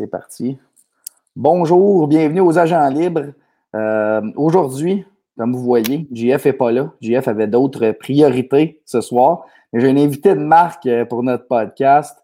[0.00, 0.56] C'est parti.
[1.36, 3.34] Bonjour, bienvenue aux Agents Libres.
[3.76, 5.04] Euh, aujourd'hui,
[5.36, 6.92] comme vous voyez, JF n'est pas là.
[7.02, 9.44] JF avait d'autres priorités ce soir.
[9.72, 12.18] J'ai un invité de marque euh, pour notre podcast.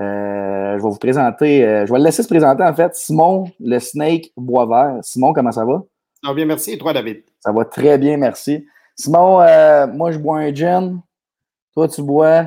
[0.00, 3.78] Euh, je vais vous présenter, je vais le laisser se présenter en fait, Simon le
[3.78, 4.98] Snake Boisvert.
[5.02, 5.82] Simon, comment ça va?
[6.22, 6.72] Ça va bien, merci.
[6.72, 7.22] Et toi, David?
[7.38, 8.66] Ça va très bien, merci.
[8.96, 9.38] Simon,
[9.92, 11.00] moi, je bois un gin.
[11.74, 12.46] Toi, tu bois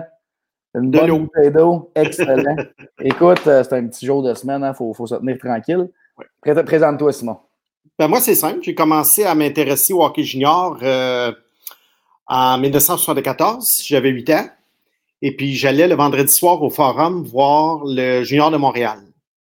[0.73, 1.91] une de bonne bouteille d'eau.
[1.93, 2.55] Excellent.
[3.01, 5.89] Écoute, c'est un petit jour de semaine, il hein, faut, faut, se tenir tranquille.
[6.41, 7.37] Présente-toi, Simon.
[7.99, 8.59] Ben moi, c'est simple.
[8.62, 11.31] J'ai commencé à m'intéresser au hockey junior euh,
[12.27, 13.84] en 1974.
[13.86, 14.50] J'avais 8 ans.
[15.22, 18.99] Et puis, j'allais le vendredi soir au Forum voir le junior de Montréal.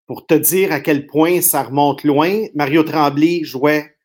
[0.07, 3.97] Pour te dire à quel point ça remonte loin, Mario Tremblay jouait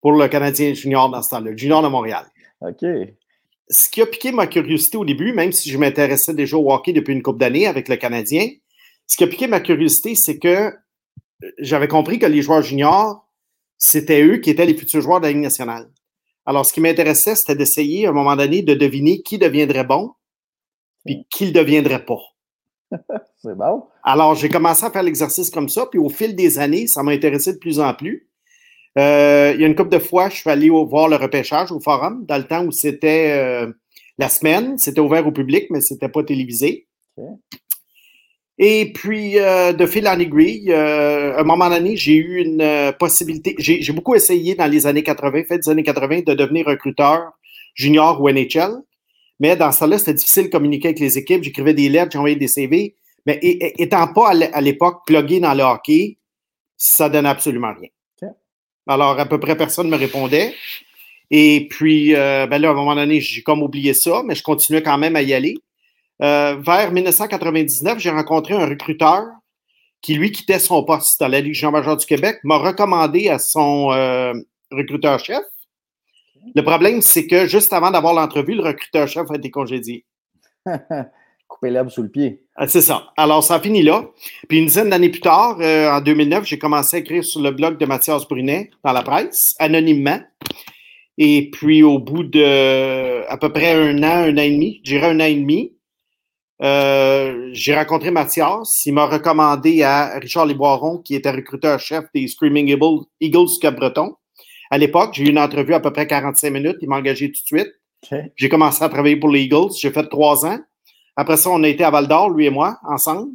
[0.00, 2.26] pour le Canadien junior dans ce temps-là, le junior de Montréal.
[2.60, 2.84] OK.
[3.68, 6.92] Ce qui a piqué ma curiosité au début, même si je m'intéressais déjà au hockey
[6.92, 8.48] depuis une couple d'années avec le Canadien,
[9.06, 10.72] ce qui a piqué ma curiosité, c'est que
[11.58, 13.26] j'avais compris que les joueurs juniors,
[13.78, 15.88] c'était eux qui étaient les futurs joueurs de la Ligue nationale.
[16.46, 20.12] Alors, ce qui m'intéressait, c'était d'essayer à un moment donné de deviner qui deviendrait bon,
[21.04, 22.20] puis qui ne deviendrait pas.
[23.42, 23.84] C'est bon.
[24.04, 27.12] Alors, j'ai commencé à faire l'exercice comme ça, puis au fil des années, ça m'a
[27.12, 28.28] intéressé de plus en plus.
[28.96, 31.80] Euh, il y a une couple de fois, je suis allé voir le repêchage au
[31.80, 33.72] forum, dans le temps où c'était euh,
[34.16, 36.86] la semaine, c'était ouvert au public, mais c'était pas télévisé.
[38.58, 42.62] Et puis, euh, de fil en aiguille, euh, à un moment donné, j'ai eu une
[42.62, 43.54] euh, possibilité.
[43.58, 47.32] J'ai beaucoup essayé dans les années 80, fait des années 80, de devenir recruteur
[47.74, 48.72] junior ou NHL.
[49.40, 51.42] Mais dans ce temps-là, c'était difficile de communiquer avec les équipes.
[51.42, 52.94] J'écrivais des lettres, j'envoyais des CV.
[53.26, 56.16] Mais étant pas à l'époque plugué dans le hockey,
[56.76, 57.90] ça donnait absolument rien.
[58.86, 60.54] Alors, à peu près personne ne me répondait.
[61.32, 64.80] Et puis, ben là, à un moment donné, j'ai comme oublié ça, mais je continuais
[64.80, 65.56] quand même à y aller.
[66.22, 69.26] Euh, vers 1999, j'ai rencontré un recruteur
[70.00, 73.92] qui, lui, quittait son poste dans la Ligue majeure du Québec, m'a recommandé à son
[73.92, 74.32] euh,
[74.70, 75.44] recruteur-chef.
[76.54, 80.04] Le problème, c'est que juste avant d'avoir l'entrevue, le recruteur-chef a été congédié.
[81.48, 82.42] Couper l'herbe sous le pied.
[82.56, 83.12] Ah, c'est ça.
[83.16, 84.06] Alors, ça a fini là.
[84.48, 87.50] Puis une dizaine d'années plus tard, euh, en 2009, j'ai commencé à écrire sur le
[87.50, 90.20] blog de Mathias Brunet dans la presse, anonymement.
[91.18, 94.92] Et puis, au bout de à peu près un an, un an et demi, je
[94.92, 95.75] dirais un an et demi,
[96.62, 98.84] euh, j'ai rencontré Mathias.
[98.86, 104.14] Il m'a recommandé à Richard Lesboiron, qui était recruteur-chef des Screaming Eagles, Eagles Cap-Breton.
[104.70, 106.76] À l'époque, j'ai eu une entrevue à peu près 45 minutes.
[106.80, 107.72] Il m'a engagé tout de suite.
[108.36, 109.72] J'ai commencé à travailler pour les Eagles.
[109.78, 110.58] J'ai fait trois ans.
[111.16, 113.32] Après ça, on a été à Val d'Or, lui et moi, ensemble.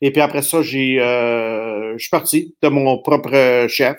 [0.00, 3.96] Et puis après ça, j'ai, euh, je suis parti de mon propre chef.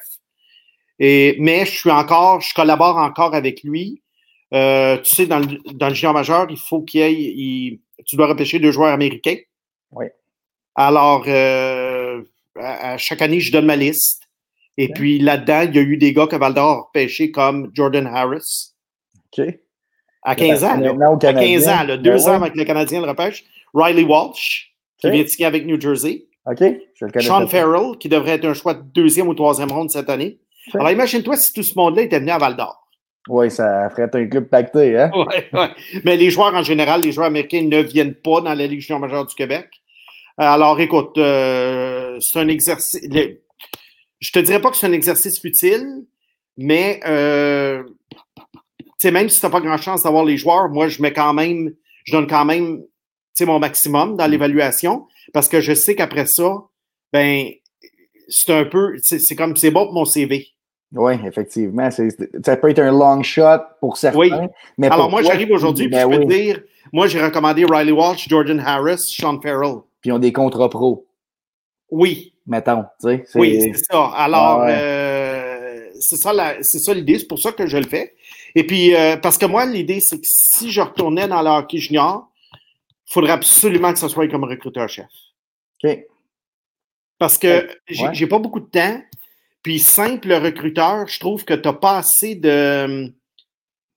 [0.99, 4.01] Et, mais je suis encore, je collabore encore avec lui.
[4.53, 7.79] Euh, tu sais, dans le, dans le junior majeur, il faut qu'il y ait, il,
[8.05, 9.37] tu dois repêcher deux joueurs américains.
[9.91, 10.05] Oui.
[10.75, 12.21] Alors, euh,
[12.59, 14.23] à, chaque année, je donne ma liste.
[14.77, 18.07] Et puis là-dedans, il y a eu des gars que Valdor a repêché comme Jordan
[18.07, 18.73] Harris.
[19.37, 19.45] OK.
[20.23, 20.77] À 15 ans.
[20.77, 23.43] Là, à 15 ans, là, deux ans avec le Canadien le repêche.
[23.73, 26.25] Riley Walsh, qui vient de signer avec New Jersey.
[26.45, 26.59] OK.
[26.59, 29.91] Je le connais Sean Farrell, qui devrait être un choix de deuxième ou troisième ronde
[29.91, 30.39] cette année.
[30.73, 32.82] Alors, imagine-toi si tout ce monde-là était venu à Val d'Or.
[33.29, 35.11] Oui, ça ferait un club pacté, hein?
[35.15, 35.65] Oui, oui.
[36.03, 38.99] Mais les joueurs en général, les joueurs américains ne viennent pas dans la Ligue junior
[38.99, 39.69] majeure du Québec.
[40.37, 42.99] Alors, écoute, euh, c'est un exercice.
[44.19, 46.05] je te dirais pas que c'est un exercice utile,
[46.57, 47.83] mais euh,
[49.03, 51.73] même si tu n'as pas grand chance d'avoir les joueurs, moi, je mets quand même,
[52.05, 52.83] je donne quand même
[53.41, 56.63] mon maximum dans l'évaluation parce que je sais qu'après ça,
[57.11, 57.47] ben,
[58.27, 60.47] c'est un peu, c'est comme, c'est bon pour mon CV.
[60.93, 61.89] Oui, effectivement.
[61.91, 64.19] Ça peut être un long shot pour certains.
[64.19, 64.31] Oui.
[64.77, 66.61] Mais Alors, moi, j'arrive aujourd'hui, ben je peux te dire,
[66.91, 69.81] moi, j'ai recommandé Riley Walsh, Jordan Harris, Sean Farrell.
[70.01, 71.07] Puis ils ont des contrats pro.
[71.89, 72.33] Oui.
[72.45, 73.25] Mettons, tu sais.
[73.35, 74.07] Oui, c'est ça.
[74.15, 77.19] Alors, ah euh, c'est ça l'idée.
[77.19, 78.13] C'est pour ça que je le fais.
[78.55, 81.77] Et puis, euh, parce que moi, l'idée, c'est que si je retournais dans le hockey
[81.77, 85.07] junior, il faudrait absolument que ce soit comme recruteur-chef.
[85.83, 86.05] OK.
[87.17, 89.01] Parce que j'ai pas beaucoup de temps.
[89.63, 93.07] Puis simple recruteur, je trouve que tu n'as pas assez de.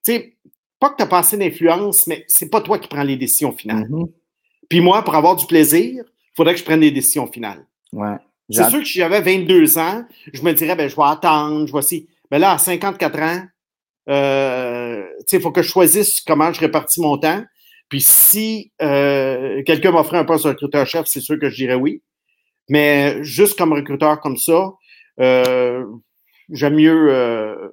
[0.04, 0.36] Tu sais,
[0.78, 3.52] pas que tu n'as pas assez d'influence, mais c'est pas toi qui prends les décisions
[3.52, 3.88] finales.
[3.88, 4.10] Mm-hmm.
[4.68, 7.66] Puis moi, pour avoir du plaisir, il faudrait que je prenne des décisions finales.
[7.92, 8.16] Ouais.
[8.48, 11.72] C'est sûr que si j'avais 22 ans, je me dirais, ben, je vais attendre, je
[11.72, 12.08] vais aussi.
[12.30, 13.42] Mais là, à 54 ans,
[14.08, 17.42] euh, il faut que je choisisse comment je répartis mon temps.
[17.88, 22.02] Puis si euh, quelqu'un m'offrait un poste de recruteur-chef, c'est sûr que je dirais oui.
[22.68, 24.72] Mais juste comme recruteur comme ça,
[25.18, 27.68] j'aime mieux euh,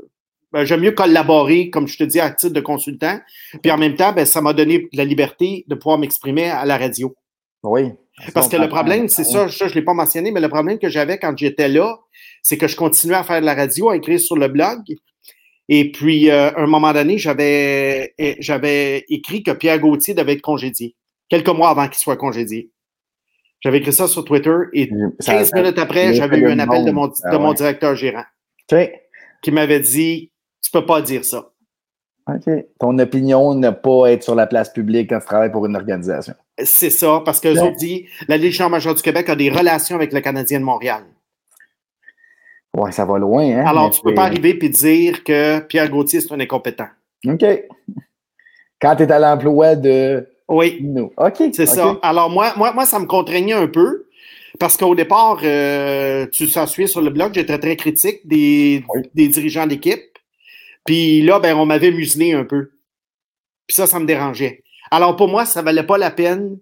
[0.54, 3.19] ben, j'aime mieux collaborer, comme je te dis, à titre de consultant.
[3.63, 6.78] Puis en même temps, ben, ça m'a donné la liberté de pouvoir m'exprimer à la
[6.78, 7.16] radio.
[7.63, 7.90] Oui.
[8.36, 10.78] Parce que le problème, c'est ça, ça, je ne l'ai pas mentionné, mais le problème
[10.78, 11.98] que j'avais quand j'étais là,
[12.44, 14.81] c'est que je continuais à faire de la radio, à écrire sur le blog.
[15.69, 20.34] Et puis, euh, à un moment donné, j'avais, eh, j'avais écrit que Pierre Gauthier devait
[20.34, 20.95] être congédié,
[21.30, 22.69] quelques mois avant qu'il soit congédié.
[23.63, 24.89] J'avais écrit ça sur Twitter et
[25.25, 28.25] 15 minutes après, j'avais eu un appel de mon, de ah mon directeur gérant
[29.42, 30.31] qui m'avait dit
[30.62, 31.50] Tu peux pas dire ça.
[32.27, 32.50] OK.
[32.80, 36.33] Ton opinion ne pas être sur la place publique quand tu travailles pour une organisation.
[36.63, 40.13] C'est ça, parce que ont dit la Légion majeure du Québec a des relations avec
[40.13, 41.04] le Canadien de Montréal.
[42.75, 43.66] Ouais, ça va loin, hein?
[43.68, 46.88] Alors, tu peux pas arriver et dire que Pierre Gauthier, c'est un incompétent.
[47.27, 47.45] OK.
[48.81, 50.86] Quand tu es à l'emploi de oui.
[51.18, 51.44] OK.
[51.54, 51.98] C'est ça.
[52.02, 54.08] Alors, moi, moi, moi, ça me contraignait un peu
[54.60, 58.84] parce qu'au départ, euh, tu s'en sur le blog, j'étais très critique des,
[59.16, 60.02] des dirigeants d'équipe.
[60.86, 62.72] Puis là, ben, on m'avait muselé un peu.
[63.68, 64.64] Puis ça, ça me dérangeait.
[64.92, 66.58] Alors, pour moi, ça valait pas la peine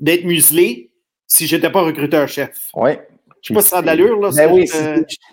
[0.00, 0.90] d'être muselé
[1.26, 2.70] si j'étais pas recruteur-chef.
[2.74, 2.90] Oui.
[3.40, 4.30] Je sais pas si ça a de l'allure, là.
[4.34, 4.68] Ben oui,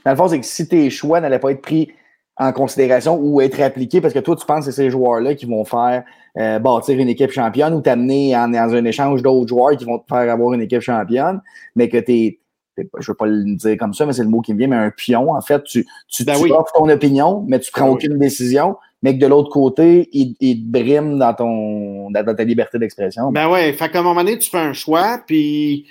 [0.05, 1.91] dans le fond, c'est que si tes choix n'allaient pas être pris
[2.37, 5.45] en considération ou être appliqués parce que toi, tu penses que c'est ces joueurs-là qui
[5.45, 6.03] vont faire
[6.37, 9.99] euh, bâtir une équipe championne ou t'amener en, dans un échange d'autres joueurs qui vont
[9.99, 11.41] te faire avoir une équipe championne,
[11.75, 12.39] mais que tu es,
[12.77, 14.75] je veux pas le dire comme ça, mais c'est le mot qui me vient, mais
[14.75, 18.17] un pion, en fait, tu, tu, ben offres ton opinion, mais tu prends ben aucune
[18.17, 22.77] décision, mais que de l'autre côté, il, il, te brime dans ton dans ta liberté
[22.79, 23.31] d'expression.
[23.31, 25.85] Ben ouais, fait qu'à un moment donné, tu fais un choix, puis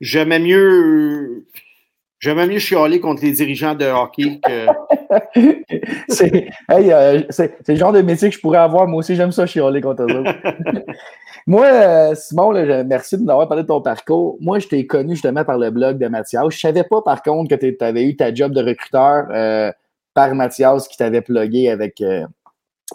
[0.00, 1.44] j'aimais mieux
[2.20, 4.66] J'aimais mieux chialer contre les dirigeants de hockey que.
[6.08, 7.22] c'est euh,
[7.66, 8.86] le genre de métier que je pourrais avoir.
[8.86, 10.24] Moi aussi, j'aime ça chialer contre eux
[11.46, 12.52] Moi, euh, Simon,
[12.84, 14.36] merci de m'avoir parlé de ton parcours.
[14.40, 16.44] Moi, je t'ai connu justement par le blog de Mathias.
[16.50, 19.72] Je savais pas, par contre, que tu avais eu ta job de recruteur euh,
[20.12, 22.02] par Mathias qui t'avait plugué avec,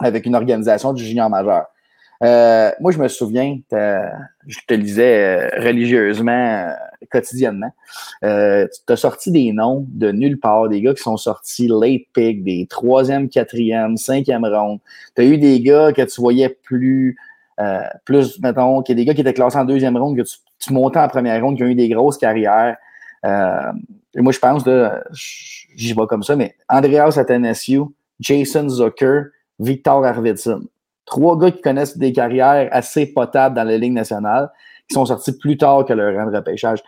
[0.00, 1.66] avec une organisation du junior majeur.
[2.20, 7.72] Moi, je me souviens, je te lisais euh, religieusement,
[8.24, 8.70] euh, quotidiennement.
[8.86, 12.44] tu as sorti des noms de nulle part, des gars qui sont sortis late pick,
[12.44, 14.80] des troisième, quatrième, cinquième round.
[15.14, 17.16] Tu as eu des gars que tu voyais plus,
[18.04, 20.22] plus, mettons, qu'il y a des gars qui étaient classés en deuxième round, que
[20.58, 22.76] tu, montais en première ronde, qui ont eu des grosses carrières.
[23.24, 24.62] et moi, je pense,
[25.12, 29.24] j'y vais comme ça, mais Andreas Athanasiou, Jason Zucker,
[29.58, 30.62] Victor Arvidsson
[31.06, 34.50] trois gars qui connaissent des carrières assez potables dans la Ligue nationale,
[34.88, 36.82] qui sont sortis plus tard que leur rang de repêchage.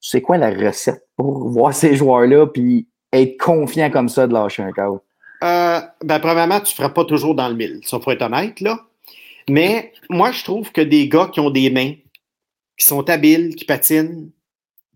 [0.00, 4.62] C'est quoi la recette pour voir ces joueurs-là puis être confiant comme ça de lâcher
[4.62, 5.00] un cadre?
[5.42, 7.80] Euh, ben, premièrement, tu ne feras pas toujours dans le mille.
[7.84, 8.80] Ça, faut être honnête, là.
[9.48, 11.92] Mais moi, je trouve que des gars qui ont des mains,
[12.78, 14.30] qui sont habiles, qui patinent,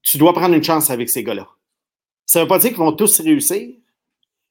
[0.03, 1.47] tu dois prendre une chance avec ces gars-là.
[2.25, 3.69] Ça ne veut pas dire qu'ils vont tous réussir,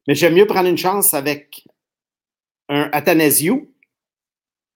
[0.07, 1.65] mais j'aime mieux prendre une chance avec
[2.69, 3.71] un Athanasiou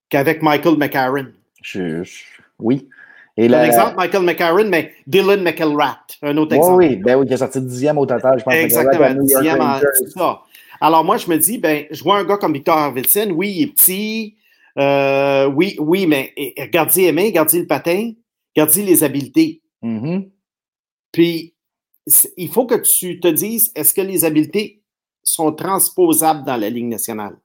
[0.09, 1.27] qu'avec Michael McCarron.
[2.61, 2.87] Oui.
[3.37, 6.83] Et Par exemple, Michael McCarron, mais Dylan McElrath, un autre exemple.
[6.83, 8.53] Oui, ben oui, qui a sorti dixième au total, je pense.
[8.53, 9.79] Exactement, dixième en
[10.13, 10.41] ça.
[10.81, 13.63] Alors moi, je me dis, ben, je vois un gars comme Victor Arvidsson, oui, il
[13.63, 14.35] est petit,
[14.77, 18.11] euh, oui, oui, mais regardez les mains, regardez le patin,
[18.55, 19.61] regardez les habiletés.
[19.83, 20.29] Mm-hmm.
[21.11, 21.53] Puis,
[22.37, 24.81] il faut que tu te dises, est-ce que les habiletés
[25.23, 27.37] sont transposables dans la Ligue nationale?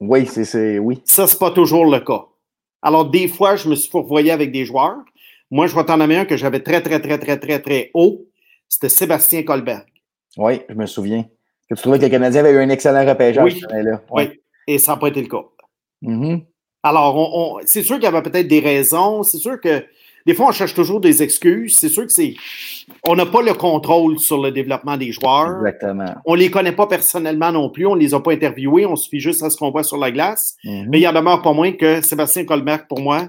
[0.00, 1.02] Oui, c'est oui.
[1.04, 2.24] Ça, c'est pas toujours le cas.
[2.82, 4.98] Alors, des fois, je me suis fourvoyé avec des joueurs.
[5.50, 8.26] Moi, je vais t'en nommer un que j'avais très, très, très, très, très, très haut.
[8.68, 9.84] C'était Sébastien Colberg.
[10.36, 11.24] Oui, je me souviens.
[11.68, 13.44] Que tu trouvais que le Canadien avait eu un excellent repêchage.
[13.44, 14.00] Oui, là.
[14.10, 14.40] oui.
[14.66, 15.44] et ça n'a pas été le cas.
[16.02, 16.44] Mm-hmm.
[16.82, 19.22] Alors, on, c'est sûr qu'il y avait peut-être des raisons.
[19.22, 19.84] C'est sûr que
[20.26, 21.76] des fois, on cherche toujours des excuses.
[21.76, 22.34] C'est sûr que c'est.
[23.06, 25.66] On n'a pas le contrôle sur le développement des joueurs.
[25.66, 26.14] Exactement.
[26.26, 27.86] On ne les connaît pas personnellement non plus.
[27.86, 28.84] On ne les a pas interviewés.
[28.84, 30.56] On suffit juste à ce qu'on voit sur la glace.
[30.64, 30.86] Mhm.
[30.90, 33.28] Mais il y en demeure pas moins que Sébastien Colbert, pour moi,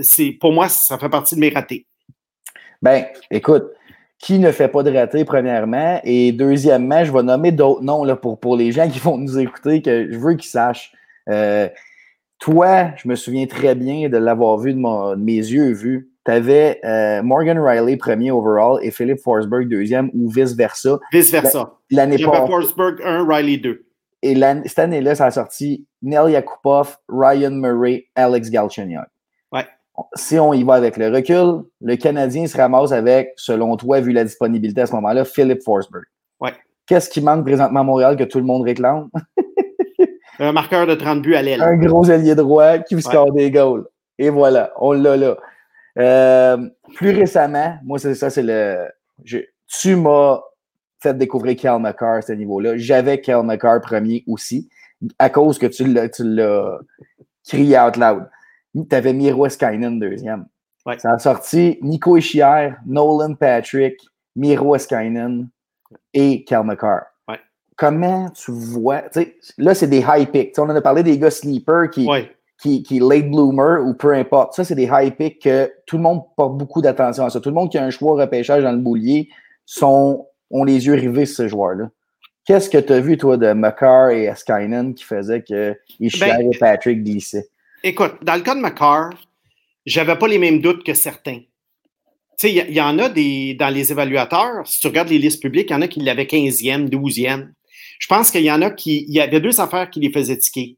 [0.00, 1.86] c'est pour moi, ça fait partie de mes ratés.
[2.80, 3.64] Ben, écoute,
[4.18, 6.00] qui ne fait pas de ratés, premièrement?
[6.04, 9.38] Et deuxièmement, je vais nommer d'autres noms là, pour, pour les gens qui vont nous
[9.38, 10.92] écouter, que je veux qu'ils sachent.
[11.28, 11.68] Euh,
[12.38, 16.30] toi, je me souviens très bien de l'avoir vu de, de, mes yeux vu tu
[16.30, 20.98] avais euh, Morgan Riley premier overall et Philip Forsberg deuxième ou vice-versa.
[21.12, 21.74] Vice-versa.
[21.90, 22.46] L'année passée.
[22.46, 23.84] Forsberg 1, Riley 2.
[24.22, 29.04] Et cette année-là, ça a sorti Nel Yakupov, Ryan Murray, Alex Galchenyuk.
[29.50, 29.66] Ouais.
[30.14, 34.12] Si on y va avec le recul, le Canadien se ramasse avec, selon toi, vu
[34.12, 36.04] la disponibilité à ce moment-là, Philip Forsberg.
[36.40, 36.52] Ouais.
[36.86, 39.08] Qu'est-ce qui manque présentement à Montréal que tout le monde réclame?
[40.38, 41.60] Un marqueur de 30 buts à l'aile.
[41.60, 43.86] Un gros allié droit qui vous score des goals.
[44.18, 45.36] Et voilà, on l'a là.
[45.98, 48.88] Euh, plus récemment, moi, c'est ça, c'est le.
[49.66, 50.40] tu m'as
[51.00, 52.76] fait découvrir Cal McCarr à ce niveau-là.
[52.76, 54.68] J'avais Cal McCarr premier aussi,
[55.18, 56.78] à cause que tu l'as
[57.46, 58.28] crié out loud.
[58.88, 60.46] Tu avais Miro Escainen deuxième.
[60.98, 64.00] Ça a sorti Nico Ishier, Nolan Patrick,
[64.34, 65.48] Miro Escainen
[66.14, 67.02] et Cal McCarr.
[67.76, 69.02] Comment tu vois,
[69.58, 70.58] là, c'est des high picks.
[70.58, 72.08] on en a parlé des gars sleeper qui,
[72.62, 74.54] qui, qui late bloomer ou peu importe.
[74.54, 77.40] Ça, c'est des high picks que tout le monde porte beaucoup d'attention à ça.
[77.40, 79.28] Tout le monde qui a un choix repêchage dans le boulier
[79.66, 81.90] sont, ont les yeux rivés sur ces joueurs-là.
[82.44, 86.52] Qu'est-ce que tu as vu, toi, de McCarr et Escainen qui faisait que Ishier ben,
[86.52, 87.48] et Patrick glissaient?
[87.82, 89.10] Écoute, dans le cas de McCarr,
[89.84, 91.40] j'avais pas les mêmes doutes que certains.
[92.38, 95.42] Tu sais, il y, en a des, dans les évaluateurs, si tu regardes les listes
[95.42, 97.48] publiques, il y en a qui l'avaient 15e, 12e.
[97.98, 100.38] Je pense qu'il y en a qui, il y avait deux affaires qui les faisaient
[100.38, 100.76] tiquer.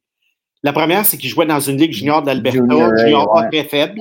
[0.64, 4.00] La première, c'est qu'il jouait dans une ligue junior d'Alberta, junior, junior A très faible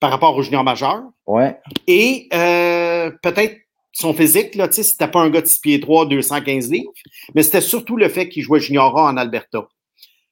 [0.00, 1.02] par rapport au junior majeur.
[1.26, 1.58] Ouais.
[1.86, 3.56] Et euh, peut-être
[3.92, 6.92] son physique, là, tu sais, c'était pas un gars de 6 pieds 3, 215 livres,
[7.34, 9.68] mais c'était surtout le fait qu'il jouait junior A en Alberta.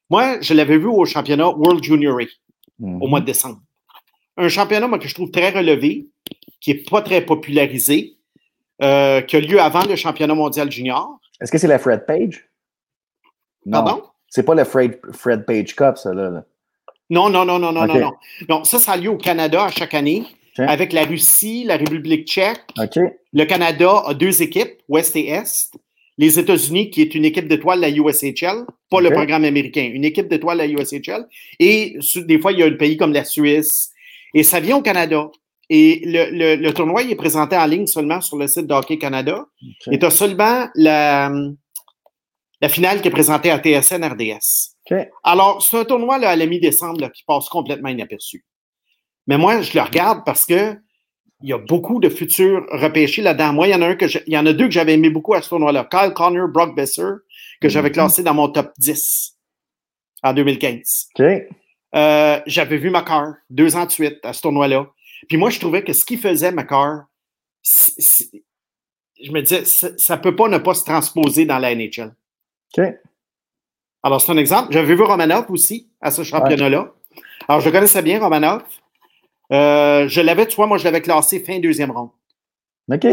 [0.09, 2.25] Moi, je l'avais vu au championnat World Junior A
[2.81, 3.59] au mois de décembre
[4.37, 6.07] un championnat moi, que je trouve très relevé,
[6.59, 8.17] qui n'est pas très popularisé,
[8.81, 11.19] euh, qui a lieu avant le championnat mondial junior.
[11.39, 12.49] Est-ce que c'est la Fred Page?
[13.65, 13.83] Non.
[13.83, 14.03] Pardon?
[14.31, 16.43] C'est pas le Fred, Fred Page Cup, ça, là.
[17.09, 18.13] Non, non, non, non, non, non,
[18.47, 18.63] non.
[18.63, 20.23] ça, ça a lieu au Canada à chaque année,
[20.57, 22.61] avec la Russie, la République tchèque.
[23.33, 25.73] Le Canada a deux équipes, Ouest et Est.
[26.17, 30.29] Les États-Unis, qui est une équipe d'étoiles, la USHL, pas le programme américain, une équipe
[30.29, 31.25] d'étoiles, la USHL.
[31.59, 33.91] Et des fois, il y a un pays comme la Suisse,
[34.33, 35.29] et ça vient au Canada.
[35.69, 38.97] Et le, le, tournoi il est présenté en ligne seulement sur le site de Hockey
[38.97, 39.45] Canada.
[39.89, 41.31] Et tu as seulement la,
[42.61, 44.75] la finale qui est présentée à TSN RDS.
[45.23, 48.45] Alors, c'est un tournoi là, à la mi-décembre qui passe complètement inaperçu.
[49.27, 50.75] Mais moi, je le regarde parce que
[51.43, 53.53] il y a beaucoup de futurs repêchés là-dedans.
[53.53, 55.09] Moi, il y en a un que il y en a deux que j'avais aimé
[55.09, 55.87] beaucoup à ce tournoi-là.
[55.89, 57.13] Kyle Connor, Brock Besser,
[57.59, 57.93] que j'avais mhm.
[57.93, 59.37] classé dans mon top 10
[60.21, 61.07] en 2015.
[61.93, 64.87] Euh, j'avais vu Macar deux ans de suite à ce tournoi-là.
[65.27, 67.05] Puis moi, je trouvais que ce qu'il faisait, Macar,
[67.63, 72.13] je me disais, ça ne peut pas ne pas se transposer dans la NHL.
[72.77, 72.83] OK.
[74.03, 74.71] Alors, c'est un exemple.
[74.71, 76.91] J'avais vu Romanov aussi à ce championnat-là.
[77.47, 78.63] Alors, je connaissais bien Romanov.
[79.51, 82.09] Euh, je l'avais, tu vois, moi, je l'avais classé fin deuxième ronde.
[82.91, 83.07] OK.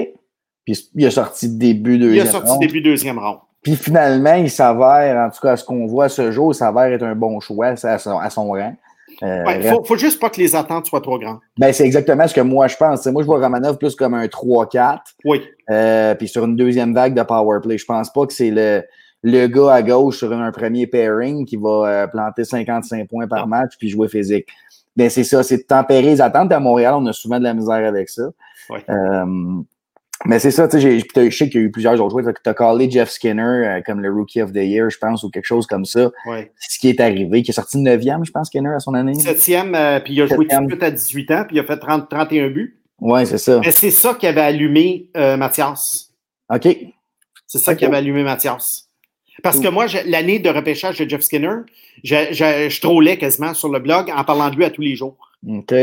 [0.64, 2.26] Puis il a sorti début deuxième ronde.
[2.26, 3.38] Il a sorti début deuxième ronde.
[3.62, 7.02] Puis finalement, il s'avère, en tout cas, ce qu'on voit ce jour, il s'avère être
[7.02, 8.74] un bon choix à son, à son rang.
[9.22, 11.40] Euh, il faut, faut, juste pas que les attentes soient trop grandes.
[11.58, 13.04] Ben, c'est exactement ce que moi je pense.
[13.06, 14.98] moi, je vois Romanov plus comme un 3-4.
[15.24, 15.42] Oui.
[15.70, 17.78] Euh, puis sur une deuxième vague de power play.
[17.78, 18.84] Je pense pas que c'est le,
[19.22, 23.46] le gars à gauche sur un premier pairing qui va euh, planter 55 points par
[23.46, 24.46] match puis jouer physique.
[24.96, 26.52] Ben, c'est ça, c'est de tempérer les attentes.
[26.52, 28.30] À Montréal, on a souvent de la misère avec ça.
[28.70, 28.78] Oui.
[30.26, 32.34] Mais c'est ça, tu sais, je sais qu'il y a eu plusieurs autres joueurs.
[32.42, 35.30] Tu as callé Jeff Skinner euh, comme le Rookie of the Year, je pense, ou
[35.30, 36.10] quelque chose comme ça.
[36.26, 36.50] Ouais.
[36.58, 39.12] Ce qui est arrivé, qui est sorti 9e, je pense, Skinner, à son année.
[39.12, 41.64] 7e, euh, puis il a joué tout de suite à 18 ans, puis il a
[41.64, 42.80] fait 30, 31 buts.
[43.00, 43.60] Oui, c'est ça.
[43.60, 46.12] Mais c'est ça qui avait allumé euh, Mathias.
[46.52, 46.66] OK.
[47.46, 48.87] C'est ça qui avait allumé Mathias.
[49.42, 51.58] Parce que moi, l'année de repêchage de Jeff Skinner,
[52.04, 54.94] je, je, je trollais quasiment sur le blog en parlant de lui à tous les
[54.94, 55.16] jours.
[55.46, 55.74] OK.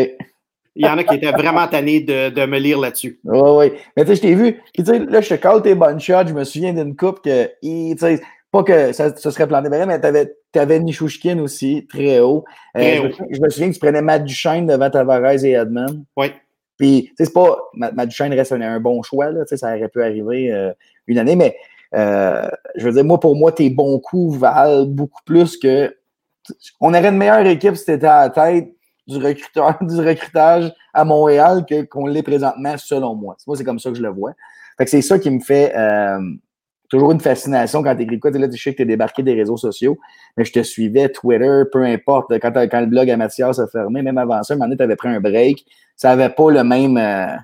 [0.78, 3.20] Il y en a qui étaient vraiment tannés de, de me lire là-dessus.
[3.24, 3.80] Oui, oui.
[3.96, 4.62] Mais tu sais, je t'ai vu.
[4.74, 6.28] Puis, tu sais, là, je te call tes bonnes shots.
[6.28, 8.22] Je me souviens d'une coupe que, tu sais,
[8.52, 12.44] pas que ça, ça serait planté mais tu avais, avais Nishushkin aussi, très haut.
[12.76, 13.28] Euh, très haut.
[13.32, 16.04] Je, me souviens que tu prenais Matt Duchesne devant Tavares et Edmond.
[16.18, 16.28] Oui.
[16.78, 17.58] Puis, tu sais, c'est pas.
[17.74, 19.46] Matt Duchesne reste un, un, bon choix, là.
[19.46, 20.74] Tu sais, ça aurait pu arriver euh,
[21.08, 21.56] une année, mais
[21.96, 25.96] euh, je veux dire, moi, pour moi, tes bons coups valent beaucoup plus que.
[26.80, 28.76] On aurait une meilleure équipe si tu étais à la tête
[29.08, 33.36] du, recruteur, du recrutage à Montréal que, qu'on l'est présentement, selon moi.
[33.48, 34.34] Moi, c'est comme ça que je le vois.
[34.78, 36.20] Fait que c'est ça qui me fait euh,
[36.90, 38.32] toujours une fascination quand tu écris quoi.
[38.32, 39.98] Là, tu sais que tu es débarqué des réseaux sociaux,
[40.36, 42.38] mais je te suivais, Twitter, peu importe.
[42.40, 44.84] Quand, quand le blog à Mathias a fermé, même avant ça, un moment donné, tu
[44.84, 45.66] avais pris un break.
[45.96, 47.38] Ça n'avait pas le même, euh,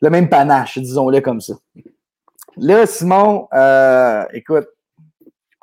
[0.00, 1.54] le même panache, disons-le comme ça.
[2.56, 4.66] Là, Simon, euh, écoute,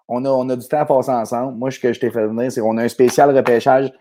[0.08, 1.58] on a, on a du temps à passer ensemble.
[1.58, 3.92] Moi, ce que je t'ai fait venir, c'est qu'on a un spécial repêchage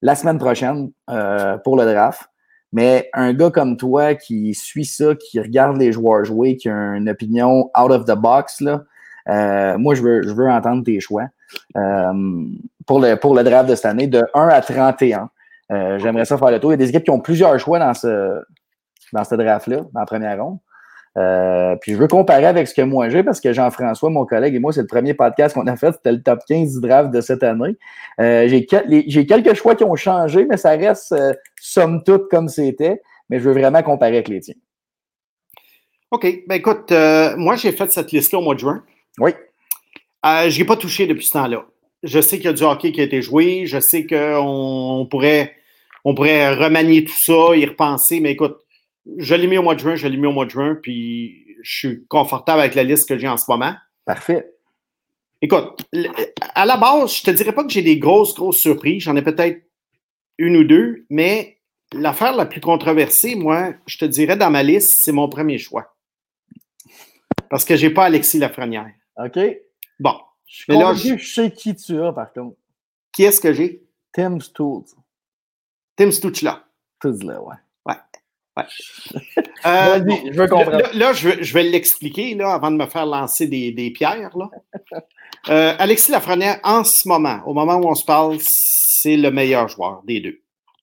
[0.00, 2.22] la semaine prochaine euh, pour le draft.
[2.72, 6.74] Mais un gars comme toi qui suit ça, qui regarde les joueurs jouer, qui a
[6.74, 8.82] une opinion out of the box, là,
[9.28, 11.24] euh, moi, je veux, je veux entendre tes choix
[11.76, 12.12] euh,
[12.86, 15.30] pour, le, pour le draft de cette année, de 1 à 31.
[15.70, 16.70] J'aimerais ça faire le tour.
[16.70, 18.42] Il y a des équipes qui ont plusieurs choix dans ce,
[19.12, 20.58] dans ce draft-là, dans la première ronde.
[21.18, 24.54] Euh, puis je veux comparer avec ce que moi j'ai parce que Jean-François, mon collègue
[24.54, 25.92] et moi, c'est le premier podcast qu'on a fait.
[25.92, 27.76] C'était le top 15 du draft de cette année.
[28.20, 28.66] Euh, j'ai,
[29.26, 33.02] quelques choix qui ont changé, mais ça reste euh, somme toute comme c'était.
[33.30, 34.54] Mais je veux vraiment comparer avec les tiens.
[36.10, 36.26] OK.
[36.46, 36.92] Ben écoute,
[37.36, 38.82] moi, j'ai fait cette liste-là au mois de juin.
[39.18, 39.32] Oui.
[40.24, 41.66] je n'ai pas touché depuis ce temps-là.
[42.02, 43.66] Je sais qu'il y a du hockey qui a été joué.
[43.66, 45.56] Je sais qu'on pourrait,
[46.04, 48.20] on pourrait remanier tout ça, y repenser.
[48.20, 48.56] Mais écoute,
[49.16, 51.56] je l'ai mis au mois de juin, je l'ai mis au mois de juin, puis
[51.62, 53.74] je suis confortable avec la liste que j'ai en ce moment.
[54.04, 54.52] Parfait.
[55.40, 55.86] Écoute,
[56.54, 59.04] à la base, je te dirais pas que j'ai des grosses, grosses surprises.
[59.04, 59.62] J'en ai peut-être
[60.36, 61.58] une ou deux, mais
[61.92, 65.96] l'affaire la plus controversée, moi, je te dirais dans ma liste, c'est mon premier choix.
[67.50, 68.92] Parce que j'ai pas Alexis Lafrenière.
[69.16, 69.38] OK.
[70.00, 70.14] Bon.
[70.46, 72.56] Je, mais là, je sais qui tu as, par contre.
[73.12, 73.84] Qui est-ce que j'ai?
[74.12, 74.94] Tim Stutz.
[75.96, 76.64] Tim Stutz-là.
[77.04, 77.56] là, ouais.
[79.66, 80.00] Euh,
[80.32, 80.82] je veux comprendre.
[80.94, 84.30] Là, je, vais l'expliquer là, avant de me faire lancer des, pierres.
[84.36, 84.50] Là.
[85.48, 89.68] Euh, Alexis Lafrenière, en ce moment, au moment où on se parle, c'est le meilleur
[89.68, 90.40] joueur des deux.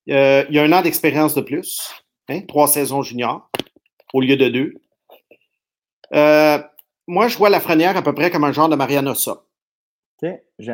[0.10, 1.90] Euh, il a un an d'expérience de plus,
[2.30, 3.50] hein, trois saisons juniors
[4.14, 4.74] au lieu de deux.
[7.08, 9.46] moi, je vois Lafrenière à peu près comme un genre de Mariano Ossa.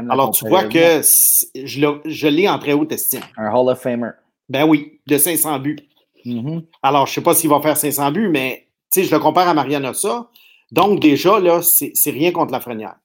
[0.10, 3.22] Alors, tu vois que je l'ai en très haute estime.
[3.38, 4.12] Un Hall of Famer.
[4.50, 5.78] Ben oui, de 500 buts.
[6.26, 6.66] Mm-hmm.
[6.84, 9.54] Alors, je ne sais pas s'il va faire 500 buts, mais je le compare à
[9.54, 10.30] Mariano Ossa.
[10.72, 12.96] Donc, déjà, là, c'est rien contre la frenière.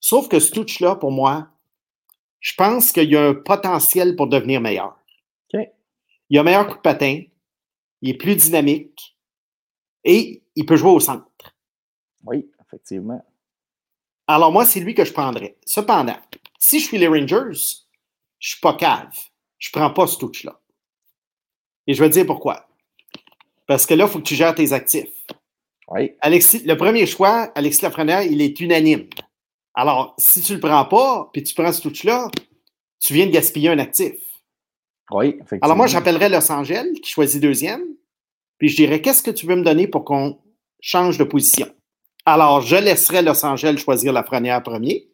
[0.00, 1.48] Sauf que ce touch-là, pour moi,
[2.40, 4.96] je pense qu'il y a un potentiel pour devenir meilleur.
[6.28, 7.22] Il a un meilleur coup de patin,
[8.02, 9.16] il est plus dynamique
[10.02, 11.24] et il peut jouer au centre.
[12.24, 13.24] Oui, effectivement.
[14.26, 15.56] Alors, moi, c'est lui que je prendrais.
[15.64, 16.18] Cependant,
[16.58, 17.60] si je suis les Rangers,
[18.40, 19.16] je suis pas cave.
[19.58, 20.60] Je prends pas ce touch-là.
[21.86, 22.68] Et je vais te dire pourquoi.
[23.66, 25.10] Parce que là, il faut que tu gères tes actifs.
[25.88, 26.12] Oui.
[26.20, 29.08] Alexis, le premier choix, Alexis Lafrenière, il est unanime.
[29.74, 32.30] Alors, si tu ne le prends pas, puis tu prends ce touch-là,
[33.00, 34.14] tu viens de gaspiller un actif.
[35.10, 35.58] Oui, effectivement.
[35.62, 37.84] Alors, moi, j'appellerais Los Angeles, qui choisit deuxième,
[38.58, 40.38] puis je dirais, qu'est-ce que tu veux me donner pour qu'on
[40.80, 41.68] change de position?
[42.24, 45.08] Alors, je laisserai Los Angeles choisir Lafrenière premier.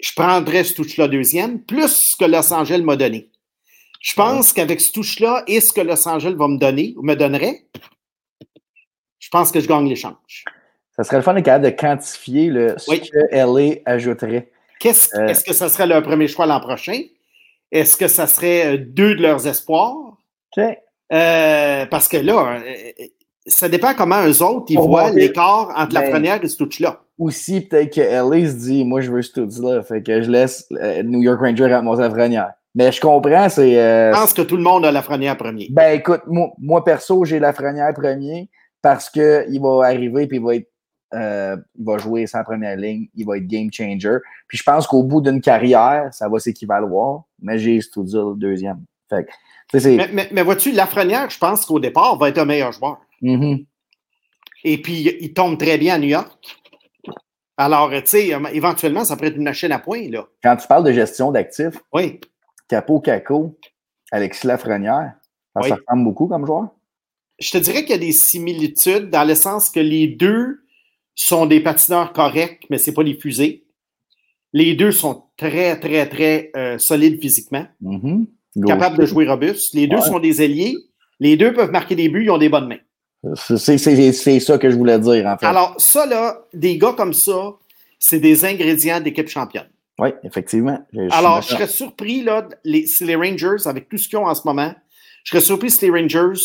[0.00, 3.30] Je prendrais ce touch-là deuxième, plus ce que Los Angeles m'a donné.
[4.02, 7.14] Je pense qu'avec ce touche-là et ce que Los Angeles va me donner ou me
[7.14, 7.66] donnerait,
[9.20, 10.44] je pense que je gagne l'échange.
[10.96, 14.50] Ça serait le fun de capable de quantifier le, ce que LA ajouterait.
[14.84, 17.00] Euh, Est-ce que ça serait leur premier choix l'an prochain?
[17.70, 20.16] Est-ce que ça serait euh, deux de leurs espoirs?
[20.58, 22.60] Euh, parce que là,
[23.46, 27.04] ça dépend comment eux autres ils voient l'écart entre la ben, première et ce touch-là.
[27.18, 29.82] Aussi, peut-être que LA se dit Moi, je veux ce touch-là.
[29.82, 30.66] Fait que je laisse
[31.04, 32.52] New York Ranger à mon Lafrenière.
[32.74, 33.78] Mais je comprends, c'est.
[33.78, 35.68] Euh, je pense que tout le monde a la frenière premier.
[35.70, 38.48] Ben écoute, moi, perso, j'ai la frenière premier
[38.80, 40.68] parce qu'il va arriver puis il va être.
[41.14, 44.16] Euh, il va jouer sans première ligne, il va être game changer.
[44.48, 48.82] Puis je pense qu'au bout d'une carrière, ça va s'équivaloir, mais j'ai le deuxième.
[49.10, 49.26] Fait
[49.74, 52.98] mais, mais, mais vois-tu, Lafrenière, je pense qu'au départ, va être un meilleur joueur.
[53.22, 53.66] Mm-hmm.
[54.64, 56.30] Et puis, il tombe très bien à New York.
[57.58, 60.26] Alors, tu sais, éventuellement, ça pourrait être une machine à points, là.
[60.42, 62.20] Quand tu parles de gestion d'actifs, oui.
[62.72, 63.58] Capo Caco,
[64.10, 65.12] Alexis Lafrenière.
[65.54, 66.68] Ça, ressemble beaucoup comme joueur?
[67.38, 70.62] Je te dirais qu'il y a des similitudes dans le sens que les deux
[71.14, 73.66] sont des patineurs corrects, mais ce n'est pas des fusées.
[74.54, 78.64] Les deux sont très, très, très euh, solides physiquement, mm-hmm.
[78.66, 79.74] capables de jouer robuste.
[79.74, 80.74] Les deux sont des ailiers.
[81.20, 83.34] Les deux peuvent marquer des buts, ils ont des bonnes mains.
[83.36, 83.76] C'est
[84.40, 85.44] ça que je voulais dire, en fait.
[85.44, 87.52] Alors, ça, là, des gars comme ça,
[87.98, 89.68] c'est des ingrédients d'équipe championne.
[89.98, 90.84] Oui, effectivement.
[91.10, 94.34] Alors, je serais surpris, là, les, si les Rangers, avec tout ce qu'ils ont en
[94.34, 94.74] ce moment,
[95.24, 96.40] je serais surpris si les Rangers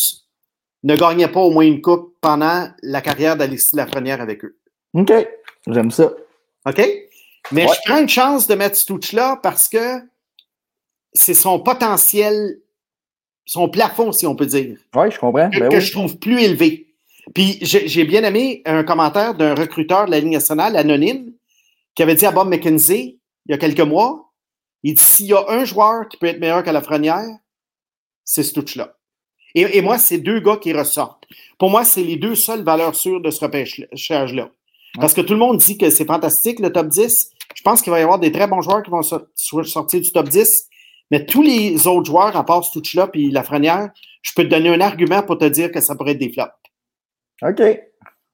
[0.83, 4.57] ne gagnaient pas au moins une coupe pendant la carrière d'Alexis Lafrenière avec eux.
[4.93, 5.11] OK.
[5.67, 6.11] J'aime ça.
[6.65, 6.81] OK?
[7.51, 10.01] Mais je prends une chance de mettre ce touch-là parce que
[11.13, 12.59] c'est son potentiel,
[13.45, 14.77] son plafond, si on peut dire.
[14.95, 15.49] Oui, je comprends.
[15.49, 16.93] Que, ben je trouve plus élevé.
[17.33, 21.33] Puis j'ai bien aimé un commentaire d'un recruteur de la Ligue nationale, anonyme,
[21.95, 24.31] qui avait dit à Bob McKenzie il y a quelques mois.
[24.83, 27.25] Il dit s'il y a un joueur qui peut être meilleur qu'à la Frenière,
[28.23, 28.93] c'est ce touch-là.
[29.55, 31.23] Et, moi, c'est deux gars qui ressortent.
[31.57, 34.51] Pour moi, c'est les deux seules valeurs sûres de ce repêchage-là.
[34.99, 37.31] Parce que tout le monde dit que c'est fantastique, le top 10.
[37.55, 40.29] Je pense qu'il va y avoir des très bons joueurs qui vont sortir du top
[40.29, 40.67] 10.
[41.09, 43.89] Mais tous les autres joueurs, à part ce touch-là puis la Frenière,
[44.21, 46.51] je peux te donner un argument pour te dire que ça pourrait être des flops.
[47.41, 47.61] OK.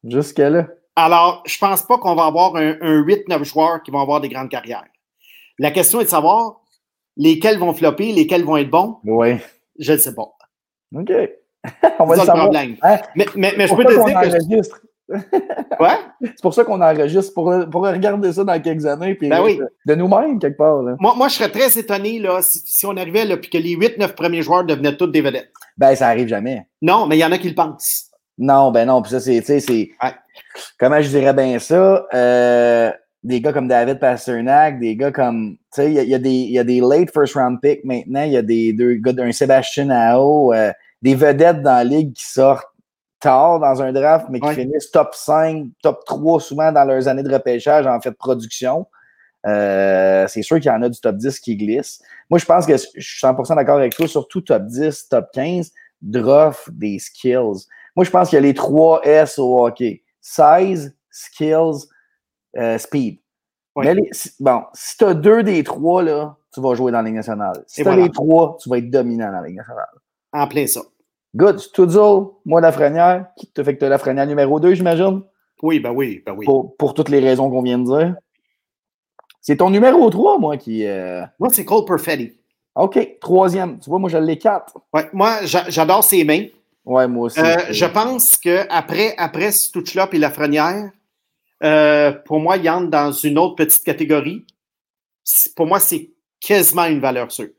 [0.04, 0.68] Jusqu'à là.
[0.96, 4.50] Alors, je pense pas qu'on va avoir un 8-9 joueurs qui vont avoir des grandes
[4.50, 4.84] carrières.
[5.64, 6.60] La question est de savoir
[7.16, 8.98] lesquels vont flopper, lesquels vont être bons.
[9.06, 9.38] Oui.
[9.80, 10.30] Je ne sais pas.
[10.94, 11.10] OK.
[12.00, 12.52] on va le savoir.
[12.54, 13.00] Hein?
[13.16, 14.28] Mais, mais, mais je peux te dire que.
[14.28, 14.82] enregistre.
[15.78, 16.00] Quoi?
[16.22, 19.58] C'est pour ça qu'on enregistre, pour, pour regarder ça dans quelques années, puis Ben oui.
[19.58, 20.82] de, de nous-mêmes, quelque part.
[20.82, 20.98] Là.
[21.00, 23.78] Moi, moi, je serais très étonné là, si, si on arrivait là, puis que les
[23.78, 25.50] 8-9 premiers joueurs devenaient tous des vedettes.
[25.78, 26.68] Ben, ça arrive jamais.
[26.82, 28.10] Non, mais il y en a qui le pensent.
[28.38, 29.92] Non, ben non, puis ça, c'est, tu sais, c'est.
[30.04, 30.12] Ouais.
[30.78, 32.06] Comment je dirais bien ça?
[32.14, 32.92] Euh,
[33.24, 35.54] des gars comme David Pasternak, des gars comme.
[35.74, 37.84] Tu sais, il y, y a des- il y a des late first round picks
[37.86, 41.84] maintenant, il y a des deux gars d'un Sébastien Ao, euh, des vedettes dans la
[41.84, 42.68] ligue qui sortent
[43.20, 44.56] tard dans un draft, mais qui Ouais.
[44.56, 48.86] finissent top 5, top 3 souvent dans leurs années de repêchage en fait de production.
[49.46, 52.02] Euh, c'est sûr qu'il y en a du top 10 qui glisse.
[52.30, 55.72] Moi, je pense que je suis 100% d'accord avec toi, surtout top 10, top 15,
[56.02, 57.68] draft des skills.
[57.96, 60.02] Moi, je pense qu'il y a les 3 S au hockey.
[60.22, 61.88] Size, skills,
[62.58, 63.20] euh, speed.
[63.76, 67.06] Mais les- bon, si tu as deux des trois, là, tu vas jouer dans la
[67.06, 67.64] Ligue nationale.
[67.66, 68.04] Si tu as voilà.
[68.04, 69.88] les trois, tu vas être dominant dans la Ligue nationale.
[70.32, 70.82] En plein ça.
[71.36, 71.58] Good.
[71.60, 73.26] Studzul, moi, Lafrenière.
[73.36, 75.24] Qui te fait que tu as Lafrenière numéro 2, j'imagine?
[75.64, 76.46] Oui, ben oui, ben oui.
[76.46, 78.16] Pour, pour toutes les raisons qu'on vient de dire.
[79.42, 80.86] C'est ton numéro 3, moi, qui.
[80.86, 82.34] euh, Moi, c'est Cole Perfetti.
[82.76, 83.80] OK, troisième.
[83.80, 84.78] Tu vois, moi, je l'ai 4.
[84.94, 86.46] Ouais, moi, j'a- j'adore ses mains.
[86.86, 87.40] Ouais, moi aussi.
[87.40, 90.92] Euh, je pense qu'après après Stuchla et Lafrenière,
[91.64, 94.46] euh, pour moi, il entre dans une autre petite catégorie.
[95.56, 97.50] Pour moi, c'est quasiment une valeur sûre.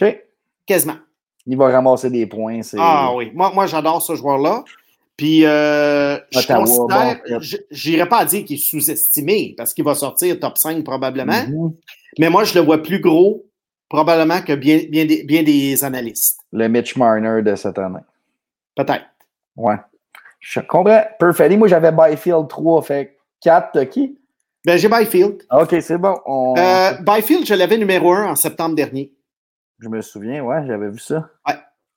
[0.00, 0.18] OK.
[0.66, 0.96] Quasiment.
[1.46, 2.62] Il va ramasser des points.
[2.62, 3.30] c'est- Ah oui.
[3.34, 4.64] Moi, moi j'adore ce joueur-là.
[5.16, 10.38] Puis, euh, je considère, bon, pas à dire qu'il est sous-estimé parce qu'il va sortir
[10.38, 11.74] top 5 probablement, Mhm.
[12.20, 13.44] mais moi, je le vois plus gros
[13.88, 16.38] probablement que bien, bien, des, bien des analystes.
[16.52, 17.98] Le Mitch Marner de cette année.
[18.76, 19.06] Peut-être.
[19.56, 19.74] Ouais.
[20.38, 21.02] Je comprends.
[21.18, 22.82] Perfetti, moi, j'avais Byfield 3.
[22.82, 24.18] Fait 4, t'as qui?
[24.64, 25.44] Ben, j'ai Byfield.
[25.50, 26.16] OK, c'est bon.
[26.26, 29.12] On- Euh, Byfield, je l'avais numéro 1 en septembre dernier.
[29.78, 31.30] Je me souviens, ouais, j'avais vu ça.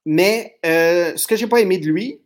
[0.06, 2.22] Mais euh, ce que j'ai pas aimé de lui,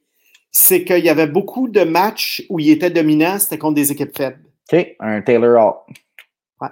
[0.52, 4.16] c'est qu'il y avait beaucoup de matchs où il était dominant, c'était contre des équipes
[4.16, 4.40] faibles.
[4.72, 6.70] OK, un Taylor Hall.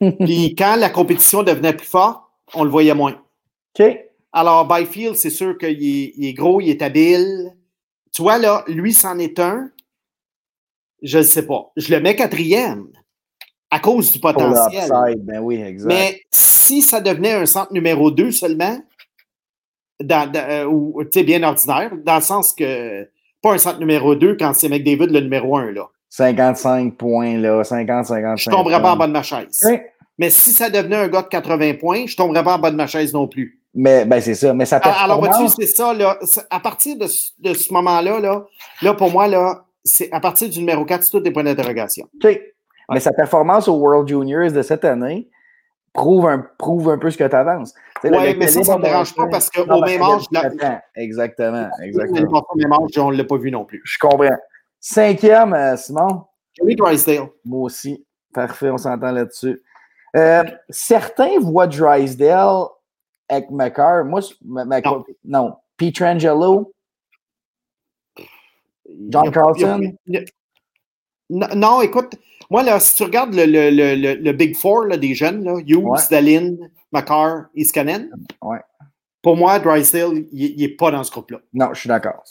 [0.24, 2.22] Puis quand la compétition devenait plus forte,
[2.54, 3.20] on le voyait moins.
[3.78, 3.86] OK.
[4.32, 7.52] Alors, Byfield, c'est sûr qu'il est, il est gros, il est habile.
[8.12, 9.70] Tu vois, là, lui, c'en est un.
[11.02, 11.70] Je ne sais pas.
[11.76, 12.88] Je le mets quatrième
[13.70, 14.90] à cause du potentiel.
[15.18, 15.88] ben oui, exact.
[15.88, 18.78] Mais si ça devenait un centre numéro 2 seulement,
[20.02, 23.08] dans, dans- euh, ou tu sais, bien ordinaire, dans le sens que
[23.42, 25.86] pas un centre numéro 2 quand c'est McDavid le numéro 1, là.
[26.10, 27.62] 55 points, là.
[27.64, 28.36] 50, 55.
[28.50, 29.58] Je tomberais pas en bas de ma chaise.
[30.18, 32.76] Mais si ça devenait un gars de 80 points, je tomberais pas en bas de
[32.76, 33.60] ma chaise non plus.
[33.74, 34.52] Mais, ben, c'est ça.
[34.54, 36.18] Mais ça Alors, vois-tu, c'est ça, là.
[36.50, 38.46] À partir de, ce- de ce moment-là, là,
[38.82, 42.06] là, pour moi, là, c'est à partir du numéro 4, c'est tous des points d'interrogation.
[42.22, 42.40] OK.
[42.90, 45.28] Mais sa performance au World Juniors de cette année
[45.92, 47.74] prouve un, prouve un peu ce que tu avances.
[48.04, 52.44] Oui, mais ça, ça ne me dérange pas parce qu'au même âge, la- Exactement, exactement.
[52.50, 53.82] au même âge, on ne l'a pas vu non plus.
[53.84, 54.28] Je comprends.
[54.80, 56.24] Cinquième, euh, Simon?
[56.56, 57.28] Joey Drysdale.
[57.44, 58.04] Moi aussi.
[58.32, 59.60] Parfait, on s'entend là-dessus.
[60.16, 62.66] Euh, certains voient Drysdale
[63.28, 64.04] avec McCarr.
[64.04, 65.42] Moi, McCarr- Non.
[65.42, 65.54] non.
[65.76, 66.72] Pietrangelo,
[69.08, 69.92] John Carlson?
[71.30, 72.14] Non, écoute,
[72.50, 75.56] moi, là, si tu regardes le, le, le, le, Big Four là, des jeunes, là,
[75.66, 76.00] Hughes, Ouais.
[76.10, 76.56] Dalin,
[76.92, 78.60] McCarr, Iskanen, Ouais.
[79.22, 81.40] pour moi, Drysdale, il n'est pas dans ce groupe-là.
[81.52, 82.22] non, je suis d'accord.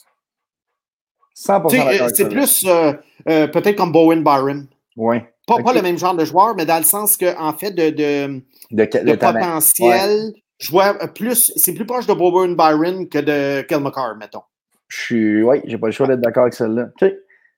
[1.35, 2.07] 100% Tu sais, d'accord.
[2.07, 2.93] euh, C'est plus euh,
[3.29, 4.67] euh, peut-être comme Bowen Byron.
[4.95, 5.31] Ouais.
[5.45, 7.91] Pas, pas le même genre de joueur, mais dans le sens que, en fait, de,
[7.91, 8.41] de,
[8.71, 10.33] De, potentiel,
[10.73, 14.41] euh, plus, c'est plus proche de Bowen Byron que de Kel McCarr, mettons.
[14.87, 15.43] Je suis.
[15.43, 16.89] Oui, j'ai pas le choix d'être d'accord avec celle-là.
[17.01, 17.11] OK.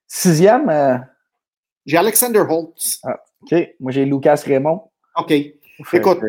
[0.07, 0.97] Sixième, euh,
[1.85, 3.01] J'ai Alexander Holtz.
[3.43, 3.55] OK.
[3.79, 4.83] Moi, j'ai Lucas Raymond.
[5.17, 5.29] OK.
[5.29, 6.19] Fait Écoute.
[6.19, 6.27] que,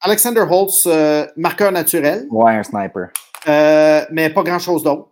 [0.00, 2.26] Alexander Holtz, euh, marqueur naturel.
[2.30, 3.08] ouais, un sniper.
[3.48, 5.10] Euh, mais pas grand-chose d'autre.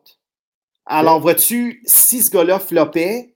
[0.86, 3.34] Alors, vois-tu, si ce gars-là floppait,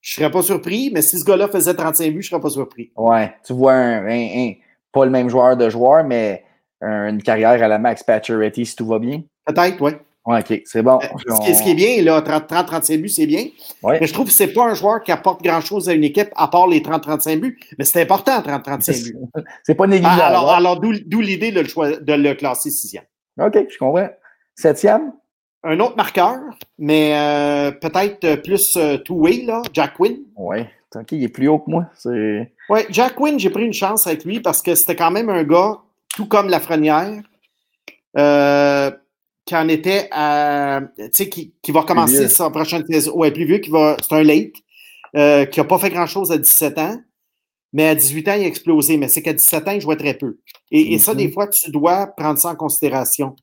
[0.00, 2.92] je serais pas surpris, mais si ce gars-là faisait 35 buts, je serais pas surpris.
[2.96, 3.34] Ouais.
[3.44, 4.08] Tu vois un, un-
[4.48, 4.52] un-
[4.92, 6.44] pas le même joueur de joueur, mais
[6.80, 9.22] un- une carrière à la Max Pacioretty si tout va bien.
[9.44, 9.92] Peut-être, oui.
[10.24, 10.62] Ouais, OK.
[10.66, 11.00] C'est bon.
[11.00, 13.46] Ce, qui est- ce qui est bien, là, 30-35 buts, c'est bien.
[13.82, 13.98] Ouais.
[14.00, 16.46] Mais je trouve que c'est pas un joueur qui apporte grand-chose à une équipe à
[16.48, 17.58] part les 30-35 buts.
[17.78, 19.16] Mais c'est important, 30-35 buts.
[19.64, 20.20] C'est pas négligeable.
[20.22, 20.56] Ah, alors, hein?
[20.58, 23.04] alors d'où l'idée de, de le classer sixième.
[23.40, 24.08] OK, je comprends.
[24.54, 25.12] Septième?
[25.64, 26.36] Un autre marqueur,
[26.78, 30.18] mais euh, peut-être plus euh, two-way, là, Jack Quinn.
[30.36, 30.68] Ouais.
[30.94, 31.86] OK, il est plus haut que moi.
[32.68, 35.42] Oui, Jack Quinn, j'ai pris une chance avec lui parce que c'était quand même un
[35.44, 35.78] gars,
[36.14, 37.22] tout comme Lafrenière,
[38.18, 38.90] euh,
[39.44, 40.80] qui en était à.
[40.96, 43.12] Tu sais, qui, qui va commencer sa prochaine saison.
[43.16, 43.96] Ouais, plus vieux, qui va.
[44.06, 44.52] C'est un late,
[45.16, 46.96] euh, qui n'a pas fait grand-chose à 17 ans,
[47.72, 48.96] mais à 18 ans, il a explosé.
[48.98, 50.38] Mais c'est qu'à 17 ans, il jouait très peu.
[50.70, 51.18] Et, et ça, Mhm.
[51.18, 53.34] des fois, tu dois prendre ça en considération.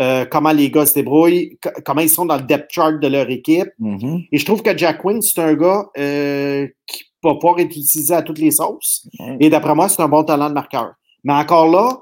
[0.00, 3.28] euh, comment les gars se débrouillent, comment ils sont dans le depth chart de leur
[3.30, 3.66] équipe.
[3.80, 4.28] Mm-hmm.
[4.30, 8.14] Et je trouve que Jack Quinn, c'est un gars euh, qui va pouvoir être utilisé
[8.14, 9.08] à toutes les sauces.
[9.40, 10.92] Et d'après moi, c'est un bon talent de marqueur.
[11.24, 12.00] Mais encore là,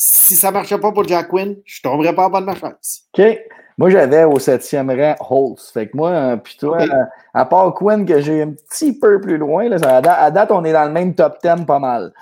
[0.00, 2.52] si ça ne marchait pas pour Jack Quinn, je ne tomberais pas en bonne ma
[2.52, 3.38] OK.
[3.76, 5.72] Moi, j'avais au septième rang Holtz.
[5.72, 9.20] Fait que moi, euh, puis toi, euh, à part Quinn, que j'ai un petit peu
[9.20, 12.12] plus loin, là, à, date, on est dans le même top 10 pas mal.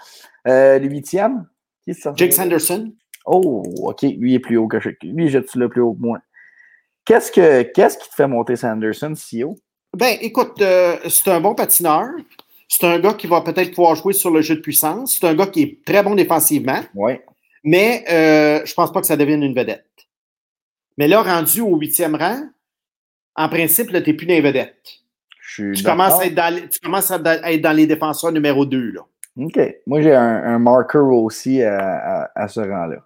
[0.49, 1.45] Euh, le huitième?
[1.85, 2.93] Qui est Jake Sanderson.
[3.27, 4.03] Oh, OK.
[4.03, 4.89] Lui est plus haut que je.
[5.03, 6.19] Lui, j'ai-tu le plus haut que moi?
[7.05, 9.57] Qu'est-ce, que, qu'est-ce qui te fait monter Sanderson si haut?
[9.95, 10.63] Ben, écoute,
[11.09, 12.07] c'est un bon patineur.
[12.69, 15.19] C'est un gars qui va peut-être pouvoir jouer sur le jeu de puissance.
[15.21, 16.81] C'est un gars qui est très bon défensivement.
[16.95, 17.19] Oui.
[17.67, 19.85] Mais euh, je pense pas que ça devienne une vedette.
[20.99, 22.39] Mais là, rendu au huitième rang,
[23.35, 24.77] en principe, tu n'es plus une vedette.
[25.57, 27.19] Tu commences, à être dans, tu commences à
[27.53, 28.93] être dans les défenseurs numéro 2.
[28.93, 29.01] Là.
[29.37, 29.59] OK.
[29.87, 32.99] Moi, j'ai un, marker aussi à, ce rang-là.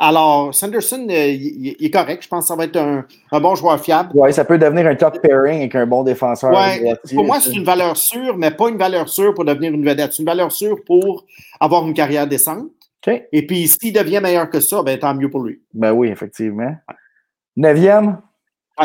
[0.00, 2.22] Alors, Sanderson, euh, il, est correct.
[2.22, 3.04] Je pense que ça va être un,
[3.40, 4.10] bon joueur fiable.
[4.14, 6.50] Oui, ça peut devenir un top pairing avec un bon défenseur.
[6.50, 9.84] Ouais, pour moi, c'est une valeur sûre, mais pas une valeur sûre pour devenir une
[9.84, 10.12] vedette.
[10.12, 11.24] C'est une valeur sûre pour
[11.60, 12.70] avoir une carrière décente.
[13.32, 15.60] Et puis, s'il devient meilleur que ça, ben, tant mieux pour lui.
[15.74, 16.74] Ben oui, effectivement.
[17.56, 18.20] Neuvième?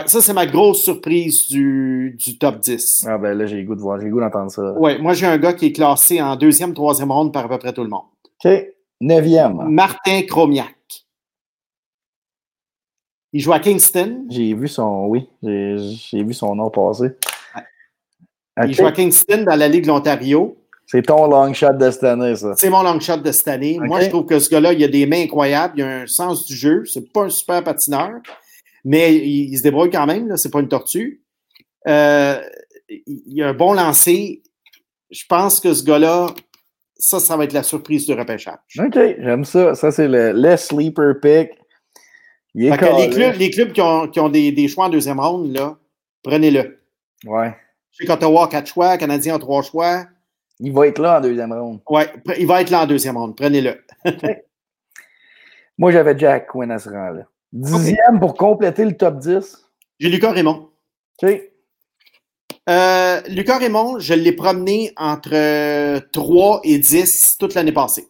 [0.07, 3.05] ça, c'est ma grosse surprise du, du, top 10.
[3.07, 4.73] Ah ben là, j'ai le goût de voir, j'ai le goût d'entendre ça.
[4.77, 7.59] Oui, moi, j'ai un gars qui est classé en deuxième, troisième ronde par à peu
[7.59, 8.05] près tout le monde.
[8.43, 8.51] OK.
[9.01, 9.67] Neuvième.
[9.69, 10.75] Martin Kromiak.
[13.33, 14.25] Il joue à Kingston.
[14.29, 17.09] J'ai vu son, oui, j'ai vu son nom passer.
[18.63, 20.57] Il joue à Kingston dans la Ligue de l'Ontario.
[20.87, 22.53] C'est ton long shot de cette année, ça.
[22.57, 23.79] C'est mon long shot de cette année.
[23.81, 26.45] Moi, je trouve que ce gars-là, il a des mains incroyables, il a un sens
[26.45, 26.83] du jeu.
[26.85, 28.11] C'est pas un super patineur,
[28.83, 31.21] mais il, se débrouille quand même, c'est pas une tortue.
[31.87, 32.39] Euh,
[32.89, 34.43] il a un bon lancer.
[35.09, 36.27] Je pense que ce gars-là,
[36.95, 38.57] ça, ça va être la surprise du repêchage.
[38.79, 39.75] OK, j'aime ça.
[39.75, 41.49] Ça, c'est le, sleeper pick.
[42.53, 42.69] les,
[43.09, 45.77] clubs, les clubs qui ont, qui ont des, des, choix en deuxième ronde, là,
[46.23, 46.79] prenez-le.
[47.25, 47.55] Ouais.
[47.91, 50.05] Chez Ottawa, quatre choix, Canadien a trois choix.
[50.59, 51.79] Il va être là en deuxième ronde.
[51.89, 52.03] Oui,
[52.37, 53.35] il va être là en deuxième ronde.
[53.35, 53.83] Prenez-le.
[55.77, 57.27] Moi, j'avais Jack Quinn à ce rang-là.
[57.51, 59.69] Dixième pour compléter le top 10.
[59.99, 60.69] J'ai Lucas Raymond.
[61.21, 61.41] OK.
[62.69, 68.07] Euh, Lucas Raymond, je l'ai promené entre 3 et 10 toute l'année passée.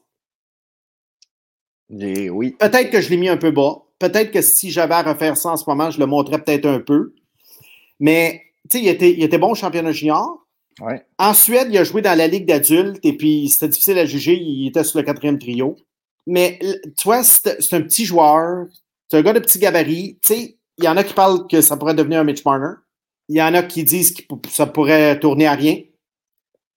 [1.90, 2.56] Oui.
[2.60, 3.84] Peut-être que je l'ai mis un peu bas.
[4.00, 6.80] Peut-être que si j'avais à refaire ça en ce moment, je le montrais peut-être un
[6.80, 7.14] peu.
[8.00, 10.43] Mais, tu sais, il était, il était bon championnat junior.
[11.18, 14.36] En Suède, il a joué dans la Ligue d'adultes et puis c'était difficile à juger.
[14.36, 15.76] Il était sur le quatrième trio.
[16.26, 18.68] Mais tu vois, c'est un petit joueur.
[19.10, 20.20] C'est un gars de petit gabarit.
[20.22, 22.76] Tu sais, il y en a qui parlent que ça pourrait devenir un Mitch Marner.
[23.30, 25.78] Il y en a qui disent que ça pourrait tourner à rien.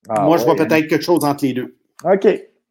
[0.08, 0.64] Ah Moi, je vois hein.
[0.64, 1.76] peut-être quelque chose entre les deux.
[2.04, 2.28] OK.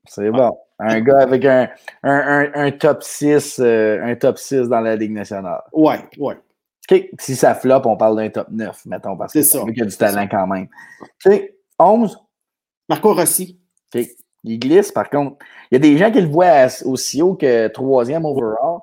[0.08, 0.58] C'est bon.
[0.80, 1.70] Un gars avec un,
[2.04, 5.62] un, top 6, euh, un top 6 dans la Ligue nationale.
[5.72, 6.36] Ouais, ouais.
[7.20, 9.44] Si ça flop, on parle d'un top 9, mettons, parce qu'il
[9.78, 10.68] y a du talent quand même.
[11.26, 11.52] OK.
[11.80, 12.18] 11.
[12.90, 13.60] Marco Rossi.
[14.44, 15.38] Il glisse, par contre.
[15.72, 18.80] Il y a des gens qui le voient aussi haut que troisième overall.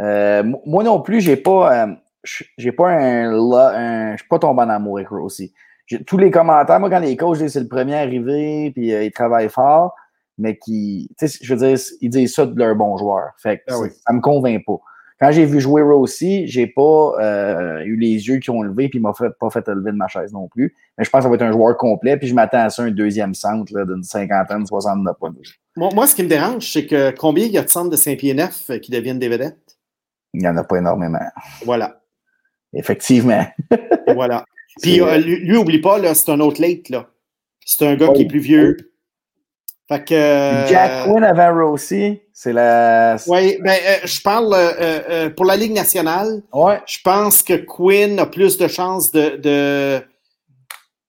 [0.00, 1.94] Euh, moi non plus, j'ai pas, euh,
[2.58, 5.52] j'ai pas un, un je suis pas tombé en amour avec Rossi.
[6.06, 9.12] Tous les commentaires, moi, quand les coachs disent c'est le premier arrivé, puis euh, il
[9.12, 9.94] travaille fort,
[10.38, 13.32] mais qui, je veux dire, ils disent ça de leur bon joueur.
[13.38, 14.78] Fait que ah ça me convainc pas.
[15.22, 18.98] Quand j'ai vu jouer Rossi, j'ai pas euh, eu les yeux qui ont levé, puis
[18.98, 20.74] il m'a fait, pas fait lever de ma chaise non plus.
[20.98, 22.82] Mais je pense que ça va être un joueur complet, puis je m'attends à ça,
[22.82, 25.32] un deuxième centre d'une cinquantaine, soixante points.
[25.76, 27.96] Moi, moi, ce qui me dérange, c'est que combien il y a de centres de
[27.96, 29.78] Saint-Pierre neuf euh, qui deviennent des vedettes?
[30.34, 31.20] Il n'y en a pas énormément.
[31.64, 32.02] Voilà.
[32.74, 33.46] Effectivement.
[34.16, 34.44] voilà.
[34.82, 37.08] Puis euh, lui, lui, oublie pas, c'est un autre late, là.
[37.64, 38.76] C'est un gars qui est plus vieux.
[39.88, 43.16] Fait que, Jack Quinn avant Rossi, c'est la.
[43.26, 46.42] Oui, ben, euh, je parle euh, euh, pour la Ligue nationale.
[46.52, 46.80] Ouais.
[46.86, 49.36] Je pense que Quinn a plus de chances de.
[49.36, 50.02] de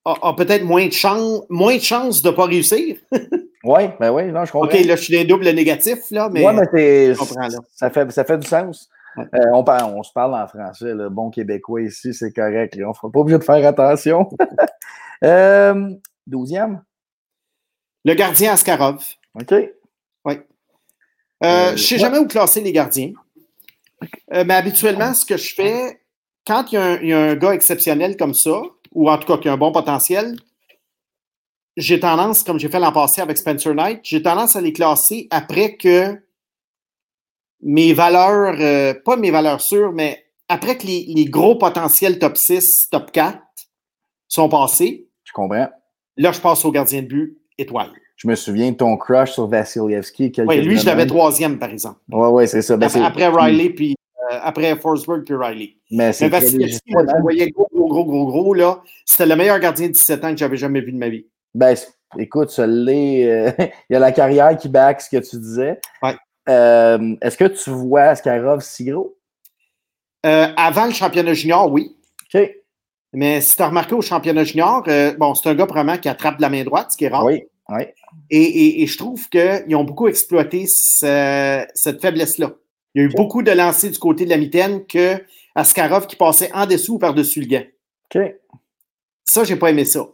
[0.06, 2.98] a, peut-être moins de chance, moins de chances de ne pas réussir.
[3.64, 4.68] oui, ben oui, non, je comprends.
[4.68, 6.46] OK, là, je suis des doubles négatifs, là, mais.
[6.46, 7.14] Oui, mais
[7.76, 8.90] ça fait, ça fait du sens.
[9.54, 12.76] on, parle, on se parle en français, le bon québécois ici, c'est correct.
[12.84, 14.28] on ne sera pas obligé de faire attention.
[16.28, 16.82] douzième?
[18.06, 19.04] Le gardien Askarov.
[19.36, 19.54] OK.
[20.26, 20.34] Oui.
[21.44, 23.14] Euh, euh, je ne sais jamais où classer les gardiens.
[24.34, 26.02] Euh, mais habituellement, ce que je fais,
[26.46, 28.62] quand il y, a un, gars exceptionnel comme ça,
[28.92, 30.38] ou en tout cas qui a un bon potentiel,
[31.78, 35.28] j'ai tendance, comme j'ai fait l'an passé avec Spencer Knight, j'ai tendance à les classer
[35.32, 36.22] après que
[37.62, 42.90] mes valeurs, pas mes valeurs sûres, mais après que les, les, gros potentiels top 6,
[42.92, 43.40] top 4
[44.28, 45.08] sont passés.
[45.24, 45.70] Je comprends.
[46.18, 47.92] Là, je passe au gardien de but étoile.
[48.16, 50.32] je me souviens de ton crush sur Vasilevski.
[50.46, 52.00] Oui, lui, je l'avais troisième, par exemple.
[52.12, 52.78] Oui, oui, c'est ça.
[52.78, 53.96] Ben, après, Riley, puis
[54.32, 55.76] euh, après Forsberg, puis Riley.
[55.92, 57.22] Mais c'est Vasilevski, je hein.
[57.22, 58.82] voyais gros, gros, gros, gros, gros, là.
[59.06, 61.26] C'était le meilleur gardien de 17 ans que j'avais jamais vu de ma vie.
[61.54, 61.76] Ben,
[62.18, 63.30] écoute, ça l'est.
[63.30, 63.52] Euh,
[63.90, 65.80] il y a la carrière qui back ce que tu disais.
[66.02, 66.16] Ouais.
[66.50, 69.18] Euh, est-ce que tu vois Askarov si gros?
[70.26, 71.98] avant le championnat junior, oui.
[72.34, 72.50] OK.
[73.14, 74.84] Mais si tu as remarqué au championnat junior,
[75.18, 77.26] bon, c'est un gars vraiment qui attrape de la main droite, ce qui est rare.
[77.26, 77.44] Oui.
[77.70, 77.84] Oui.
[78.30, 82.52] Et, je trouve qu'ils ont beaucoup exploité cette faiblesse-là.
[82.96, 85.18] Il y a eu beaucoup de lancers du côté de la mitaine que
[85.56, 87.64] Askarov qui passait en dessous ou par-dessus le gant.
[88.14, 88.22] OK.
[89.24, 90.08] Ça, j'ai pas aimé ça.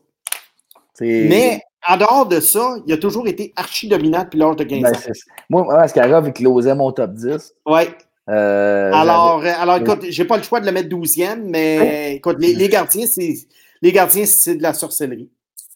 [1.02, 4.82] Mais en dehors de ça, il a toujours été archi dominant depuis l'âge de 15
[4.82, 5.14] ben.
[5.50, 7.54] Moi, Askarov, il closait mon top 10.
[7.66, 7.82] Oui.
[8.30, 12.54] Euh, alors, alors, écoute, j'ai pas le choix de le mettre 12e, mais écoute, les,
[12.54, 13.34] les gardiens, c'est
[13.82, 15.30] les gardiens, c'est de la sorcellerie.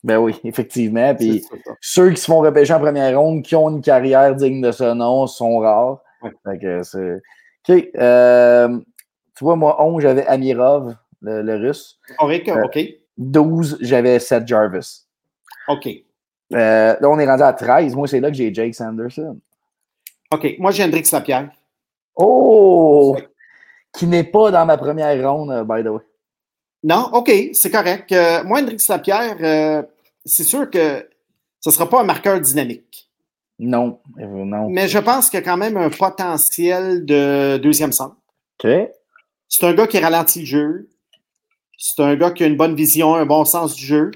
[0.03, 1.15] Ben oui, effectivement.
[1.15, 1.45] Puis
[1.79, 4.93] ceux qui se font repêcher en première ronde, qui ont une carrière digne de ce
[4.93, 6.01] nom, sont rares.
[6.21, 6.63] OK.
[7.69, 8.79] Euh,
[9.35, 11.99] tu vois, moi, 11, j'avais Amirov, le, russe.
[12.19, 12.47] OK.
[12.49, 12.79] Euh, OK.
[13.17, 15.05] 12, j'avais Seth Jarvis.
[15.69, 15.87] OK.
[16.53, 17.95] Euh, là, on est rendu à 13.
[17.95, 19.39] Moi, c'est là que j'ai Jake Sanderson.
[20.31, 20.55] OK.
[20.59, 21.49] Moi, j'ai Hendrix Lapierre.
[22.15, 23.17] Oh!
[23.97, 26.01] Qui n'est pas dans ma première ronde, by the way.
[26.83, 28.13] Non, OK, c'est correct.
[28.45, 29.85] moi, Hendrix Lapierre,
[30.25, 31.07] c'est sûr que
[31.59, 33.09] ce ne sera pas un marqueur dynamique.
[33.59, 34.69] Non, non.
[34.69, 38.17] Mais je pense qu'il y a quand même un potentiel de deuxième centre.
[38.63, 38.69] OK.
[39.47, 40.89] C'est un gars qui ralentit le jeu.
[41.77, 44.11] C'est un gars qui a une bonne vision, un bon sens du jeu.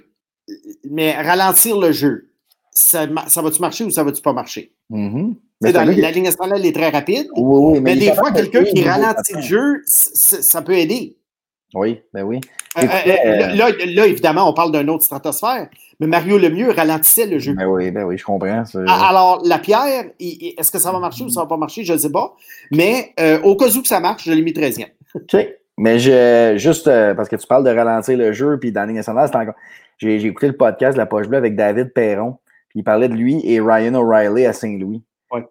[0.90, 2.32] Mais ralentir le jeu,
[2.72, 4.74] ça, va-tu marcher ou ça va-tu pas marcher?
[5.62, 7.28] Dans, la ligne nationale est très rapide.
[7.36, 11.18] Oui, oui, mais, des fois, quelqu'un qui ralentit le jeu, ça peut aider.
[11.74, 12.40] Oui, ben oui.
[12.78, 15.68] Euh, euh, euh, là, évidemment, on parle d'une autre stratosphère,
[16.00, 17.54] mais Mario Lemieux ralentissait le jeu.
[17.54, 18.64] Ben oui, ben oui, je comprends.
[18.88, 21.84] Alors, la pierre, est-ce que ça va marcher ou ça va pas marcher?
[21.84, 22.36] Je ne sais pas.
[22.72, 24.88] Mais au cas où que ça marche, je l'ai mis 13e.
[25.16, 25.36] OK.
[25.80, 29.30] Mais je, juste parce que tu parles de ralentir le jeu, puis dans la nationale,
[29.32, 29.54] encore...
[29.98, 32.38] j'ai écouté le podcast de La Poche Bleue avec David Perron,
[32.70, 35.04] puis il parlait de lui et Ryan O'Reilly à Saint-Louis.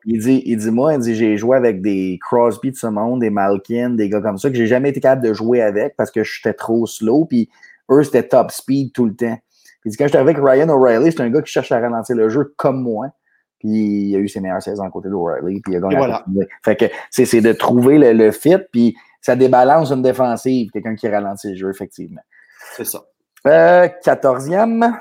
[0.04, 3.20] Il dit, il dit, moi, il dit, j'ai joué avec des Crosby de ce monde,
[3.20, 6.10] des Malkin, des gars comme ça, que j'ai jamais été capable de jouer avec parce
[6.10, 7.50] que j'étais trop slow, puis
[7.90, 9.38] eux, c'était top speed tout le temps.
[9.80, 12.16] Puis il dit, quand j'étais avec Ryan O'Reilly, c'est un gars qui cherche à ralentir
[12.16, 13.08] le jeu comme moi.
[13.58, 15.96] Puis il a eu ses meilleures saisons à côté d'O'Reilly, puis il a gagné.
[15.96, 16.24] Voilà.
[16.64, 21.50] Fait que c'est de trouver le, fit, puis ça débalance une défensive, quelqu'un qui ralentit
[21.50, 22.20] le jeu, effectivement.
[22.76, 23.02] C'est ça.
[23.46, 24.98] Euh, 14e.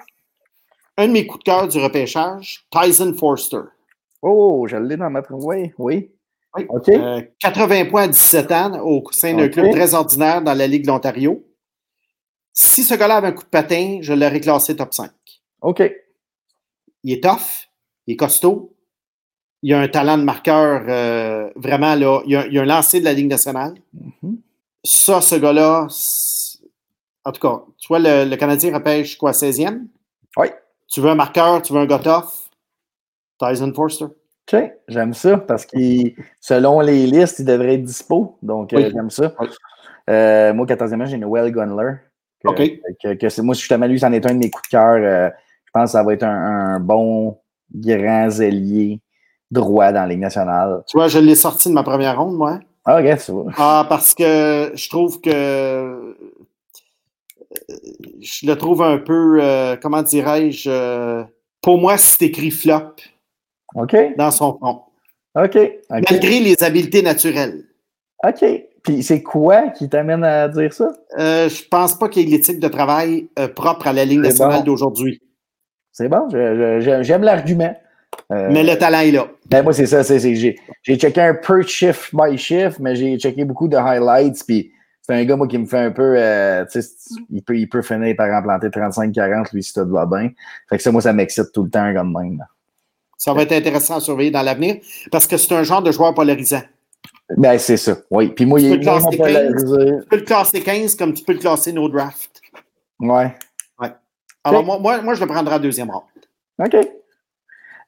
[0.98, 3.64] Un de mes coups de cœur du repêchage, Tyson Forster.
[4.28, 5.22] Oh, je l'ai dans ma.
[5.30, 6.12] Oui, oui.
[6.58, 6.68] oui.
[7.40, 10.82] 80 euh, points à 17 ans au sein d'un club très ordinaire dans la Ligue
[10.82, 11.46] de l'Ontario.
[12.52, 15.12] Si ce gars-là avait un coup de patin, je l'aurais classé top 5.
[15.62, 15.84] OK.
[17.04, 17.70] Il est tough,
[18.08, 18.76] il est costaud,
[19.62, 22.24] il a un talent de marqueur euh, vraiment là.
[22.26, 23.76] Il a, a, un lancé de la Ligue nationale.
[23.96, 24.38] Mm-hmm.
[24.84, 25.86] Ça, ce gars-là,
[27.26, 29.86] en tout cas, tu vois, le, Canadien repêche quoi, 16e?
[30.38, 30.48] Oui.
[30.88, 32.45] Tu veux un marqueur, tu veux un gars tough?
[33.40, 34.06] Tyson Forster.
[34.54, 35.78] OK, j'aime ça parce que
[36.40, 38.38] selon les listes, il devrait être dispo.
[38.44, 39.34] Donc, euh, j'aime ça.
[40.10, 41.94] Euh, moi, 14e, j'ai Noel Gunler.
[42.46, 42.58] OK.
[43.02, 44.98] Que, moi, justement, lui, c'en est un de mes coups de cœur.
[45.00, 45.30] Euh,
[45.66, 47.40] je pense que ça va être un, bon
[47.74, 49.02] grand zélier
[49.50, 50.84] droit dans la Ligue nationale.
[50.88, 52.60] Tu vois, je l'ai sorti de ma première ronde, moi.
[52.86, 56.16] Ah, ok, ça Ah, parce que je trouve que
[58.22, 59.42] je le trouve un peu,
[59.82, 61.24] comment dirais-je,
[61.64, 62.94] pour moi, c'est écrit flop.
[63.76, 63.96] OK?
[64.18, 64.82] Dans son fond.
[65.36, 65.58] OK.
[65.90, 67.66] Malgré les habiletés naturelles.
[68.26, 68.46] OK.
[68.84, 70.94] Puis c'est quoi qui t'amène à dire ça?
[71.18, 74.22] Euh, je pense pas qu'il y ait l'éthique de travail euh, propre à la ligne
[74.22, 75.22] nationale d'aujourd'hui.
[75.92, 77.76] C'est bon, j'aime l'argument.
[78.32, 79.28] Euh, mais le talent est là.
[79.50, 80.02] Ben moi, c'est ça.
[80.04, 84.44] J'ai checké un peu shift by shift, mais j'ai checké beaucoup de highlights.
[84.46, 86.16] Puis c'est un gars, moi, qui me fait un peu.
[86.18, 86.66] Euh,
[87.30, 90.32] il, peut, il peut finir par implanter 35-40, lui, si ça te va bien.
[90.70, 92.44] Fait que ça, moi, ça m'excite tout le temps, un gars de même.
[93.18, 94.78] Ça va être intéressant à surveiller dans l'avenir
[95.12, 96.62] parce que c'est un genre de joueur polarisant.
[97.38, 97.98] Ben, c'est ça.
[98.12, 98.30] Oui.
[98.30, 100.00] Puis moi, il est vraiment polarisé.
[100.02, 102.42] Tu peux le classer 15 comme tu peux le classer no draft.
[103.00, 103.36] Ouais.
[103.80, 103.92] Ouais.
[104.44, 106.06] Alors, moi, moi, je le prendrai en deuxième rang.
[106.60, 106.76] OK.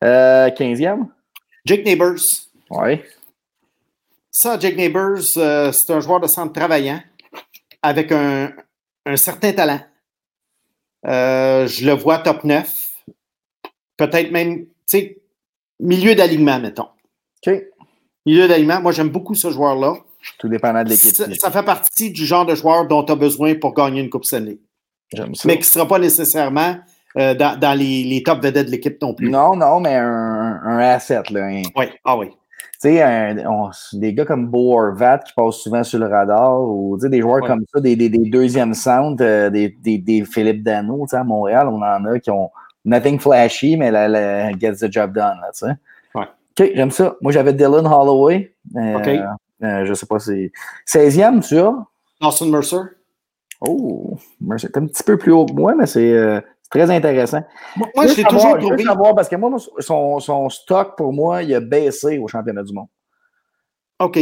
[0.04, 1.08] Euh, 15e?
[1.66, 2.20] Jake Neighbors.
[2.72, 3.02] Oui.
[4.32, 7.02] Ça, Jake Neighbors, euh, c'est un joueur de centre travaillant
[7.82, 8.52] avec un,
[9.06, 9.80] un certain talent.
[11.06, 12.92] Euh, je le vois top 9.
[13.98, 15.22] Peut-être même sais,
[15.80, 16.88] milieu d'alignement, mettons.
[17.46, 17.54] OK.
[18.26, 19.96] Milieu d'alignement, moi, j'aime beaucoup ce joueur-là.
[20.40, 21.16] Tout dépendant de l'équipe.
[21.16, 24.26] Ça, fait partie du genre de joueur dont tu as besoin pour gagner une Coupe
[24.26, 24.60] Stanley.
[25.14, 25.48] J'aime ça.
[25.48, 26.78] Mais qui ne sera pas nécessairement
[27.18, 29.30] euh, dans, dans les, les, top vedettes de l'équipe non plus.
[29.30, 31.24] Non, non, mais un, un asset.
[31.30, 32.30] Là, Oui, ah oui.
[32.80, 33.36] Tu sais,
[33.94, 37.48] des gars comme Bo Horvat qui passent souvent sur le radar, ou des joueurs ouais.
[37.48, 41.68] comme ça, des, des, des deuxièmes centres, euh, des, des, des, Philippe Dano, à Montréal,
[41.70, 42.52] on en a qui ont
[42.88, 45.38] nothing flashy, mais la, la gets the job done.
[45.42, 45.66] Là, sais.
[46.16, 46.26] ouais.
[46.60, 47.16] OK, j'aime ça.
[47.22, 48.54] Moi, j'avais Dylan Holloway.
[48.76, 49.08] Euh, OK.
[49.64, 50.52] Euh, je sais pas si.
[50.88, 51.76] 16e, tu as?
[52.22, 52.82] Dawson Mercer.
[53.62, 54.72] Oh, Mercer.
[54.72, 57.44] T'es un petit peu plus haut que moi, mais c'est euh, très intéressant.
[57.76, 58.84] Moi, moi je l'ai toujours trouvé.
[58.84, 62.74] savoir parce que moi, son, son, stock, pour moi, il a baissé au championnat du
[62.74, 62.88] monde.
[64.00, 64.20] OK.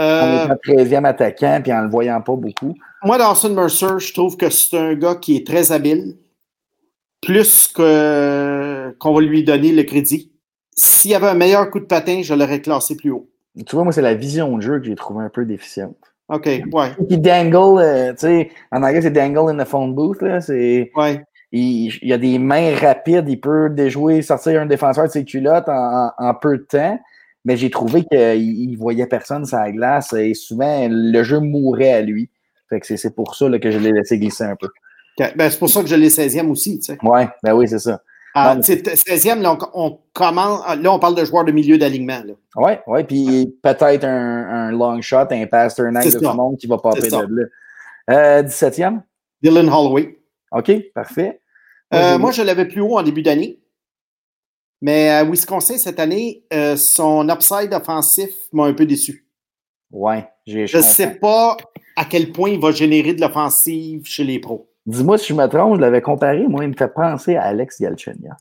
[0.00, 2.74] Euh, en étant 13e attaquant puis en le voyant pas beaucoup.
[3.04, 6.16] Moi, Dawson Mercer, je trouve que c'est un gars qui est très habile.
[7.24, 10.32] Plus que qu'on va lui donner le crédit.
[10.76, 13.30] S'il y avait un meilleur coup de patin, je l'aurais classé plus haut.
[13.66, 15.96] Tu vois, moi, c'est la vision de jeu que j'ai trouvé un peu déficiente.
[16.28, 16.90] OK, ouais.
[17.08, 20.40] Il dangle, euh, tu sais, en anglais, c'est dangle in the phone booth, là.
[20.40, 20.90] C'est.
[20.96, 21.22] Ouais.
[21.52, 25.68] Il, il, a des mains rapides, il peut déjouer, sortir un défenseur de ses culottes
[25.68, 26.98] en, en, en peu de temps.
[27.44, 31.92] Mais j'ai trouvé qu'il ne voyait personne sur la glace et souvent, le jeu mourait
[31.92, 32.30] à lui.
[32.70, 34.68] Fait que c'est pour ça là, que je l'ai laissé glisser un peu.
[35.18, 36.98] Ben, c'est pour ça que je l'ai 16e aussi, tu sais.
[37.02, 38.00] Ouais, ben oui, c'est ça.
[38.36, 42.20] Ah, 16e, là, on, on, commence, là, on parle de joueurs de milieu d'alignement.
[42.56, 46.78] Oui, oui, puis peut-être un, un, long shot, un Pasternak de ce monde qui va
[46.78, 47.46] popper de là.
[48.10, 49.02] Euh, 17e?
[49.40, 50.18] Dylan Holloway.
[50.50, 51.40] OK, parfait.
[51.92, 53.60] Moi, euh, moi je l'avais plus haut en début d'année.
[54.82, 59.26] Mais à Wisconsin, cette année, euh, son upside offensif m'a un peu déçu.
[59.90, 61.56] Ouais, j'ai Je ne sais pas
[61.96, 64.68] à quel point il va générer de l'offensive chez les pros.
[64.86, 66.46] Dis-moi si je me trompe, je l'avais comparé.
[66.46, 68.32] Moi, il me fait penser à Alex Galchenyuk.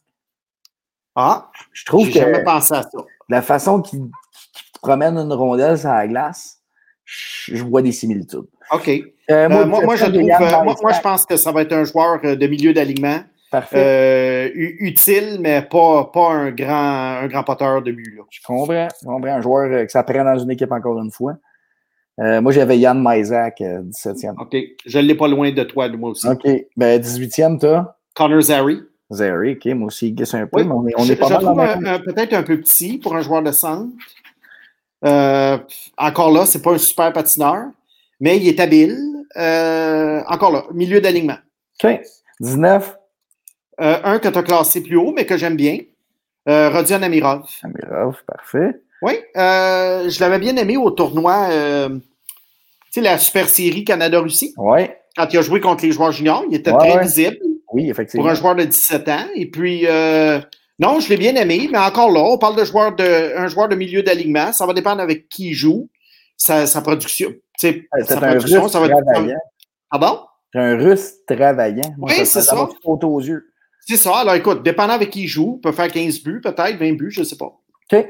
[1.15, 2.89] Ah, je trouve que jamais pensé à ça.
[3.29, 6.59] la façon qu'il qu promène une rondelle sur la glace,
[7.05, 8.47] je vois des similitudes.
[8.71, 8.89] OK.
[9.29, 11.73] Euh, moi, euh, moi, moi, je trouve, moi, moi, je pense que ça va être
[11.73, 13.19] un joueur de milieu d'alignement.
[13.51, 13.77] Parfait.
[13.77, 18.15] Euh, utile, mais pas, pas un, grand, un grand poteur de but.
[18.17, 18.23] Là.
[18.31, 18.87] Je comprends.
[18.99, 19.31] Je comprends.
[19.31, 21.35] Un joueur que ça prend dans une équipe encore une fois.
[22.19, 24.35] Euh, moi, j'avais Yann Maisak, 17e.
[24.39, 24.55] OK.
[24.85, 26.27] Je ne l'ai pas loin de toi, moi aussi.
[26.27, 26.47] OK.
[26.77, 27.97] Ben, 18e, toi?
[28.13, 28.81] Connor Zary.
[29.11, 29.65] Zary, OK.
[29.73, 30.67] Moi aussi, il guesse un peu, oui.
[30.67, 33.21] mais on est, on je, est pas je mal peut-être un peu petit pour un
[33.21, 33.91] joueur de centre.
[35.05, 35.57] Euh,
[35.97, 37.65] encore là, c'est pas un super patineur,
[38.19, 38.97] mais il est habile.
[39.35, 41.37] Euh, encore là, milieu d'alignement.
[41.83, 42.01] OK.
[42.39, 42.97] 19.
[43.81, 45.79] Euh, un que tu as classé plus haut, mais que j'aime bien.
[46.47, 47.49] Euh, Rodion Amirov.
[47.63, 48.81] Amirov, parfait.
[49.03, 52.01] Oui, euh, je l'avais bien aimé au tournoi, euh, tu
[52.91, 54.53] sais, la Super Série Canada-Russie.
[54.57, 54.87] Oui.
[55.15, 57.03] Quand il a joué contre les joueurs juniors, il était Ouais, très ouais.
[57.03, 57.37] visible
[57.73, 58.23] Oui, effectivement.
[58.23, 59.25] pour un joueur de 17 ans.
[59.35, 60.39] Et puis, euh,
[60.79, 63.67] non, je l'ai bien aimé, mais encore là, on parle de joueur de, un joueur
[63.67, 64.51] de milieu d'alignement.
[64.53, 65.89] Ça va dépendre avec qui il joue,
[66.37, 67.29] sa, sa production.
[67.29, 68.97] tu sais, C'est sa un production, russe ça va être.
[69.13, 69.37] travaillant.
[69.91, 70.19] Pardon?
[70.51, 71.93] C'est un russe travaillant.
[71.97, 72.69] Moi, Oui, ça, c'est ça.
[72.83, 73.45] sauté aux yeux.
[73.85, 74.15] C'est ça.
[74.17, 77.11] Alors, écoute, dépendant avec qui il joue, il peut faire 15 buts, peut-être 20 buts,
[77.11, 77.45] je ne sais pas.
[77.91, 78.07] OK.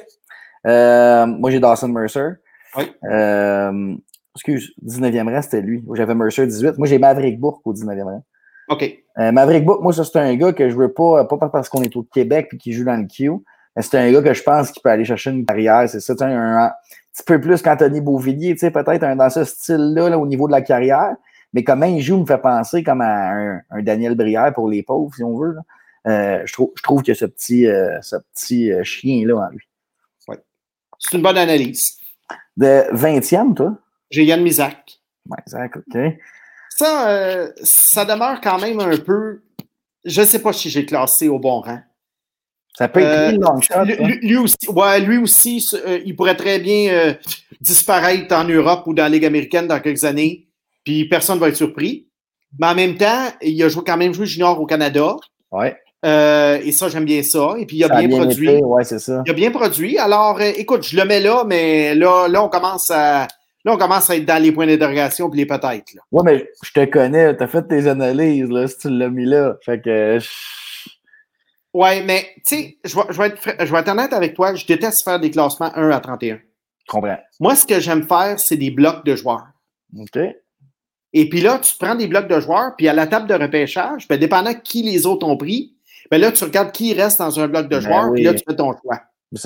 [0.65, 2.29] Euh, moi, j'ai Dawson Mercer.
[2.77, 2.91] Oui.
[3.03, 3.95] Euh,
[4.35, 5.83] excuse, 19e rang, c'était lui.
[5.93, 6.77] J'avais Mercer 18.
[6.77, 8.23] Moi, j'ai Maverick Bourque au 19e rang.
[8.69, 8.97] OK.
[9.19, 11.83] Euh, Maverick Book, moi, ça, c'est un gars que je veux pas, pas parce qu'on
[11.83, 13.31] est au Québec et qu'il joue dans le Q,
[13.75, 15.87] mais c'est un gars que je pense qu'il peut aller chercher une carrière.
[15.87, 16.71] C'est ça, tu sais, un, un
[17.13, 20.53] petit peu plus qu'Anthony Beauvillier, tu sais, peut-être dans ce style-là, là, au niveau de
[20.53, 21.15] la carrière.
[21.53, 24.81] Mais comment il joue me fait penser comme à un, un Daniel Brière pour les
[24.81, 25.53] pauvres, si on veut.
[25.53, 25.61] là.
[26.05, 29.67] Euh, je, trouve, je trouve que ce petit, euh, ce petit chien-là en lui.
[31.09, 31.97] C'est une bonne analyse.
[32.57, 33.77] De 20e, toi?
[34.09, 34.99] J'ai Yann Misak.
[35.49, 35.97] Zach, OK.
[36.69, 39.41] Ça, euh, ça demeure quand même un peu.
[40.05, 41.79] Je ne sais pas si j'ai classé au bon rang.
[42.77, 43.83] Ça peut être Euh, lui, long shot.
[43.85, 44.07] lui, hein.
[44.07, 47.13] lui- lui aussi, ouais, lui aussi, euh, il pourrait très bien euh,
[47.61, 50.47] disparaître en Europe ou dans la Ligue américaine dans quelques années,
[50.83, 52.07] puis personne ne va être surpris.
[52.59, 55.15] Mais en même temps, il a joué, quand même joué junior au Canada,
[55.51, 55.77] Ouais.
[56.05, 57.53] Euh, et ça, j'aime bien ça.
[57.57, 58.49] Et puis, il a Ça bien, produit.
[58.49, 59.23] été, ouais, c'est ça.
[59.25, 59.97] Il a bien produit.
[59.97, 63.27] Alors, euh, écoute, je le mets là, mais là, là, on commence à.
[63.65, 65.93] Là, on commence à être dans les points d'interrogation puis les peut-être.
[66.11, 69.55] Ouais, mais je te connais, t'as fait tes analyses, là, si tu l'as mis là.
[69.63, 70.19] Fait que.
[71.73, 74.35] Ouais, mais tu sais, je vais, je, vais être, fr- je vais être honnête avec
[74.35, 76.35] toi, je déteste faire des classements 1 à 31.
[76.35, 76.41] Je
[76.91, 77.17] comprends.
[77.39, 79.47] Moi, ce que j'aime faire, c'est des blocs de joueurs.
[79.97, 80.19] OK.
[81.13, 84.07] Et puis là, tu prends des blocs de joueurs, puis à la table de repêchage,
[84.07, 85.73] ben, dépendant qui les autres ont pris,
[86.11, 88.15] ben là, tu regardes qui reste dans un bloc de Ben joueurs, oui.
[88.15, 88.99] puis là, tu fais ton choix.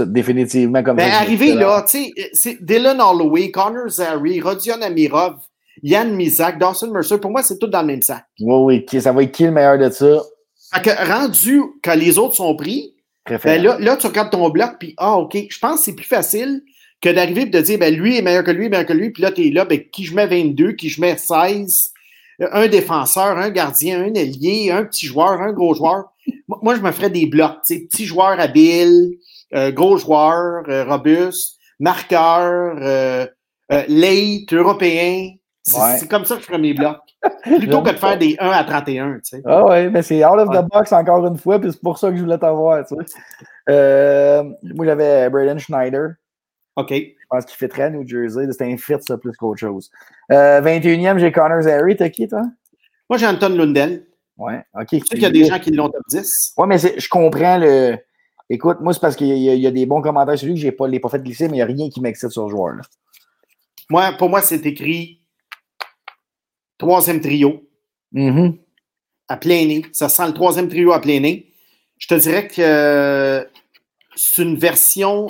[0.05, 1.19] Définitivement comme Ben, ça.
[1.19, 5.35] arrivé là, tu sais, c'est Dylan Holloway, Connor Zary, Rodion Amirov,
[5.81, 8.25] Yann Misak, Dawson Mercer, pour moi, c'est tout dans le même sac.
[8.39, 8.85] Oui, oui.
[8.85, 10.21] qui- Ça va être qui le meilleur de ça?
[10.73, 12.93] Fait que rendu que les autres sont pris.
[13.43, 16.05] Ben là, là, tu regardes ton bloc, puis ah, OK, je pense que c'est plus
[16.05, 16.61] facile
[17.01, 19.21] que d'arriver et de dire, ben lui est meilleur que lui, meilleur que lui, puis
[19.21, 21.91] là, tu es là, ben qui je mets 22, qui je mets 16,
[22.39, 26.05] un défenseur, un gardien, un ailier, un petit joueur, un gros joueur.
[26.47, 29.11] Moi, je me ferais des blocs, tu sais, petits joueurs habiles,
[29.53, 33.25] euh, gros joueurs, euh, robustes, marqueurs, euh,
[33.71, 35.31] euh, late, européens.
[35.63, 36.07] C'est Ouais.
[36.09, 36.97] comme ça que je ferais mes blocs.
[37.43, 39.41] Plutôt que de faire des 1 à 31, tu sais.
[39.45, 42.09] Ah ouais, mais c'est out of the box encore une fois, puis c'est pour ça
[42.09, 44.43] que je voulais t'avoir, tu sais.
[44.63, 46.11] Moi, j'avais Braden Schneider.
[46.77, 46.91] OK.
[46.91, 48.45] Je pense qu'il fait très à New Jersey.
[48.51, 49.89] C'était un fit, ça, plus qu'autre chose.
[50.31, 51.97] Euh, 21e, j'ai Connor Zary.
[51.97, 52.43] T'as qui, toi?
[53.09, 54.05] Moi, j'ai Anton Lundell.
[54.37, 54.87] Ouais, OK.
[54.91, 56.53] Je sais qu'il y a des gens qui l'ont top 10.
[56.57, 57.97] Ouais, mais je comprends le.
[58.49, 60.53] Écoute, moi, c'est parce qu'il y, a- il y a des bons commentaires sur lui
[60.55, 62.45] que je ne l'ai pas fait glisser, mais il n'y a rien qui m'excite sur
[62.45, 62.81] ce joueur-là.
[63.89, 65.21] Moi, pour moi, c'est écrit
[66.77, 67.67] troisième trio
[68.11, 68.57] Mhm.
[69.27, 69.85] à plein nez.
[69.91, 71.51] Ça sent le troisième trio à plein nez.
[71.97, 73.43] Je te dirais que euh,
[74.15, 75.27] c'est une version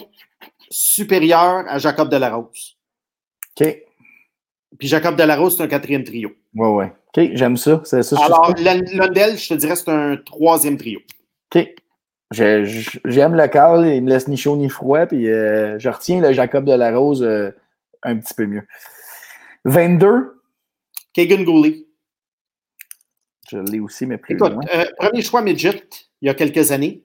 [0.69, 2.77] supérieure à Jacob Delarose.
[3.59, 3.83] OK.
[4.77, 6.31] Puis Jacob Delarose, c'est un quatrième trio.
[6.57, 6.93] Ouais, ouais.
[7.15, 7.81] OK, j'aime ça.
[7.85, 8.01] Ça.
[8.23, 10.99] Alors, Lundell, je te dirais, c'est un troisième trio.
[11.55, 11.67] OK.
[12.31, 16.33] J'aime le Carl, il me laisse ni chaud ni froid, puis euh, je retiens le
[16.33, 17.51] Jacob de la Rose euh,
[18.03, 18.67] un petit peu mieux.
[19.63, 20.41] 22,
[21.13, 21.85] Kagan Gooley.
[23.49, 24.63] je l'ai aussi, mais plus Écoute, loin.
[24.73, 25.83] euh, premier choix midget
[26.21, 27.03] il y a quelques années.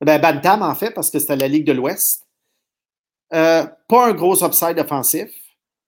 [0.00, 2.26] Ben, Bantam, en fait, parce que c'était la Ligue de l'Ouest.
[3.32, 5.30] Euh, pas un gros upside offensif,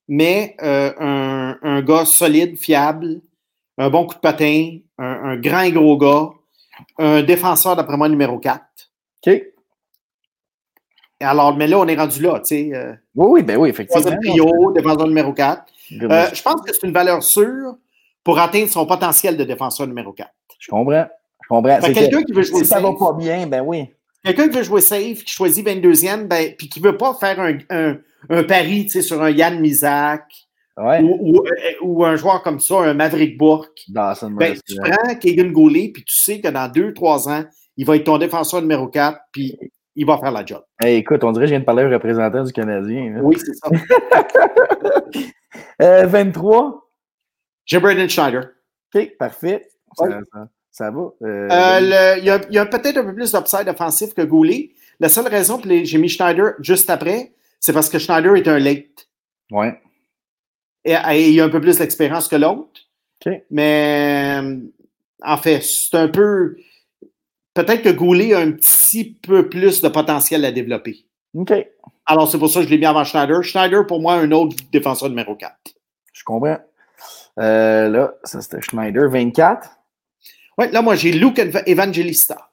[0.08, 3.20] mais euh, un, un gars solide, fiable,
[3.78, 6.30] un bon coup de patin, un, un grand et gros gars,
[6.98, 8.62] un défenseur, d'après moi, numéro 4.
[9.26, 9.42] OK.
[11.20, 12.70] Alors, mais là, on est rendu là, tu sais.
[12.74, 14.16] euh, Oui, oui, ben oui, effectivement.
[14.22, 15.64] trio, défenseur numéro 4.
[15.90, 17.76] Je- Euh, je pense que c'est une valeur sûre
[18.22, 20.30] pour atteindre son potentiel de défenseur numéro 4.
[20.58, 21.06] je comprends.
[21.42, 21.78] Je comprends.
[21.82, 23.86] C'est quelqu'un que qui veut jouer si ça va pas bien, ben oui.
[24.24, 27.58] Quelqu'un qui veut jouer safe, qui choisit 22e, ben, puis qui veut pas faire un,
[27.70, 27.98] un,
[28.30, 30.24] un pari sur un Yann Misak
[30.76, 31.00] Ouais.
[31.02, 31.50] ou, ou, euh,
[31.82, 33.78] ou un joueur comme ça, un Maverick Bourque,
[34.36, 37.44] ben, tu prends Kagan Goulet, puis tu sais que dans 2-3 ans,
[37.76, 39.56] il va être ton défenseur numéro 4, puis
[39.94, 40.64] il va faire la job.
[40.82, 43.20] Hey, écoute, on dirait que je viens de parler au représentant du Canadien.
[43.22, 43.70] Oui, c'est ça.
[45.82, 46.90] Euh, 23.
[47.64, 48.48] J'ai Braden Schneider.
[48.94, 49.66] OK, parfait.
[49.98, 50.08] Ouais.
[50.76, 51.00] Ça- va?
[51.22, 54.70] Euh, Euh, le- il y a, peut-être un peu plus d'upside offensif que Goulet.
[55.00, 58.58] La seule raison pour j'ai mis Schneider juste après, c'est parce que Schneider est un
[58.58, 59.08] late.
[59.50, 59.80] ouais.
[60.86, 62.68] Et, et il a un peu plus d'expérience que l'autre.
[63.24, 63.32] OK.
[63.50, 64.58] Mais euh,
[65.22, 66.56] en fait, c'est un peu.
[67.54, 71.06] Peut-être que Goulet a un petit peu plus de potentiel à développer.
[71.34, 71.52] OK.
[72.04, 73.42] Alors, c'est pour ça que je l'ai mis avant Schneider.
[73.42, 75.54] Schneider, pour moi, un autre défenseur numéro 4.
[76.12, 76.58] Je comprends.
[77.38, 79.08] Euh, là, ça c'était Schneider.
[79.08, 79.70] 24.
[80.58, 82.50] Oui, là, moi, j'ai Luke Ev- Evangelista.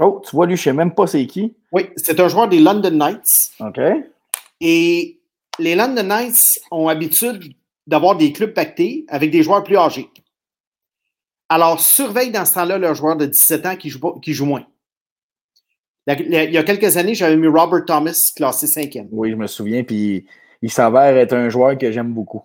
[0.00, 1.54] Oh, tu vois, lui, je sais même pas c'est qui.
[1.70, 3.52] Oui, c'est un joueur des London Knights.
[3.60, 3.78] OK.
[4.60, 5.20] Et
[5.58, 7.54] les London Knights ont l'habitude
[7.86, 10.08] d'avoir des clubs pactés avec des joueurs plus âgés.
[11.48, 14.64] Alors, surveille dans ce temps-là le joueur de 17 ans qui joue, qui joue moins.
[16.06, 19.08] Il y a quelques années, j'avais mis Robert Thomas classé cinquième.
[19.12, 19.84] Oui, je me souviens.
[19.84, 20.24] Puis
[20.62, 22.42] il s'avère être un joueur que j'aime beaucoup.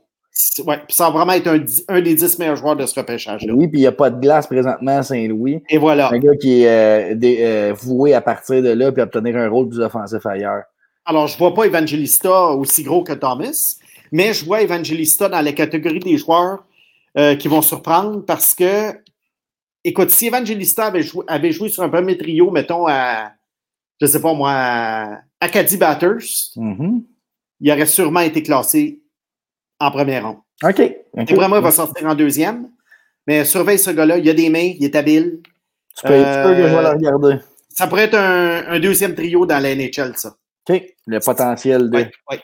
[0.66, 1.64] Ouais, puis ça va vraiment être un,
[1.96, 3.54] un des 10 meilleurs joueurs de ce repêchage-là.
[3.54, 5.62] Oui, puis il n'y a pas de glace présentement à Saint-Louis.
[5.70, 6.12] Et voilà.
[6.12, 6.68] Un gars qui est
[7.12, 10.64] euh, dé- euh, voué à partir de là puis obtenir un rôle plus offensif ailleurs.
[11.06, 13.76] Alors, je ne vois pas Evangelista aussi gros que Thomas,
[14.12, 16.66] mais je vois Evangelista dans la catégorie des joueurs
[17.18, 18.92] euh, qui vont surprendre parce que,
[19.84, 23.32] écoute, si Evangelista avait joué, avait joué sur un premier trio, mettons, à,
[24.02, 27.04] je ne sais pas moi, à Acadie Batters, Mhm.
[27.62, 29.02] il aurait sûrement été classé
[29.80, 30.38] en première ronde.
[30.64, 30.82] OK.
[31.14, 31.32] OK.
[31.32, 32.70] Et vraiment, il va sortir en deuxième.
[33.28, 35.42] Mais surveille ce gars-là, il a des mains, il est habile.
[35.98, 37.36] Tu peux, tu peux que je vais Euh, le regarder.
[37.70, 40.36] Ça pourrait être un, un deuxième trio dans la NHL, ça.
[40.70, 40.84] OK.
[41.06, 41.98] Le potentiel de.
[41.98, 42.42] Ouais, ouais.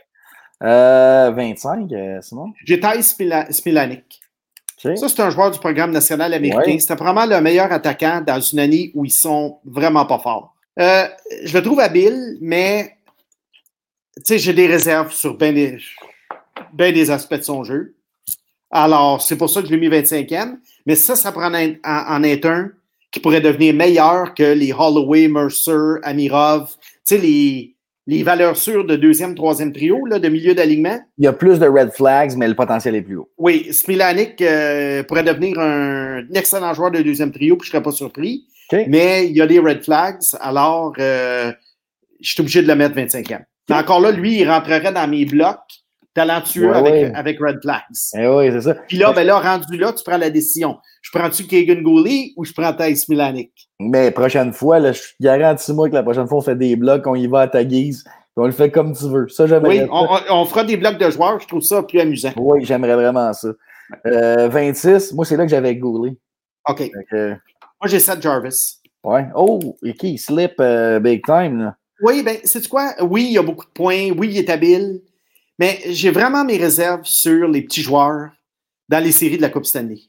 [0.63, 2.53] Euh, 25, euh, Simon?
[2.65, 4.19] J'ai Ty Spila- Spilanik.
[4.86, 4.97] OK.
[4.97, 6.71] Ça, c'est un joueur du programme national américain.
[6.73, 6.79] Ouais.
[6.79, 10.53] C'était vraiment le meilleur attaquant dans une année où ils sont vraiment pas forts.
[10.79, 11.05] Euh,
[11.43, 12.97] je le trouve habile, mais
[14.17, 15.77] tu sais, j'ai des réserves sur des,
[16.74, 17.95] ben des aspects de son jeu.
[18.71, 20.57] Alors, c'est pour ça que je l'ai mis 25e.
[20.86, 22.71] Mais ça, ça pourrait en en- être un
[23.11, 26.69] qui pourrait devenir meilleur que les Holloway, Mercer, Amirov.
[26.71, 27.76] Tu sais, les,
[28.07, 30.99] les valeurs sûres de deuxième, troisième trio, là, de milieu d'alignement.
[31.19, 33.30] Il y a plus de red flags, mais le potentiel est plus haut.
[33.38, 37.84] Oui, Smilanik euh, pourrait devenir un excellent joueur de deuxième trio, puis je ne serais
[37.84, 38.45] pas surpris.
[38.88, 41.51] Mais il y a des red flags, alors euh,
[42.19, 43.43] je suis obligé de le mettre 25e.
[43.69, 45.59] Mais encore là, lui, il rentrerait dans mes blocs
[46.14, 47.11] talentueux Ouais, avec, ouais.
[47.16, 47.84] avec red flags.
[48.18, 48.76] Eh oui, c'est ça.
[48.88, 50.78] Puis là, ben là, rendu là, tu prends la décision.
[51.01, 53.51] Je prends-tu Kagan Gooley ou je prends Thais Smilanik?
[53.80, 57.05] Mais prochaine fois, là, je garantis moi que la prochaine fois, on fait des blocs,
[57.07, 58.03] on y va à ta guise,
[58.36, 59.28] on le fait comme tu veux.
[59.30, 59.88] Ça, j'aimerais Oui,
[60.30, 62.32] on, fera des blocs de joueurs, je trouve ça plus amusant.
[62.38, 63.49] Oui, j'aimerais vraiment ça.
[64.05, 66.16] Euh, 26, moi, c'est là que j'avais Goulet.
[66.68, 66.89] OK.
[67.11, 68.80] Que, Moi, j'ai Seth Jarvis.
[69.03, 69.28] Ouais.
[69.36, 71.76] Oh, et qui slip euh, big time, là.
[72.01, 72.93] Oui, ben, c'est quoi?
[73.01, 74.09] Oui, il y a beaucoup de points.
[74.18, 75.01] Oui, il est habile.
[75.64, 78.32] Mais j'ai vraiment mes réserves sur les petits joueurs
[78.89, 80.01] dans les séries de la Coupe Stanley.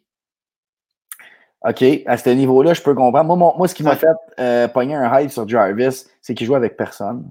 [1.62, 3.36] OK, à ce niveau-là, je peux comprendre.
[3.36, 4.08] Moi, moi ce qui m'a fait
[4.40, 7.30] euh, pogner un hype sur Jarvis, c'est qu'il jouait avec personne.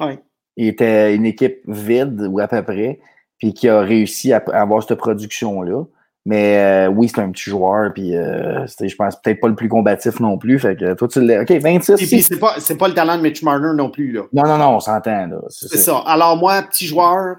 [0.00, 0.18] Oui.
[0.56, 2.98] Il était une équipe vide, ou à peu près,
[3.38, 5.84] puis qui a réussi à, avoir cette production-là.
[6.26, 9.68] Mais euh, oui, c'est un petit joueur, puis euh, je pense peut-être pas le plus
[9.68, 10.58] combatif non plus.
[10.58, 11.42] Fait que toi, tu l'as.
[11.42, 11.92] OK, 26.
[11.92, 14.12] Et puis, c'est pas, pas le talent de Mitch Marner non plus.
[14.12, 14.22] Là.
[14.32, 15.28] Non, non, non, on s'entend.
[15.50, 15.98] C'est ça.
[16.06, 17.36] Alors, moi, petit joueur,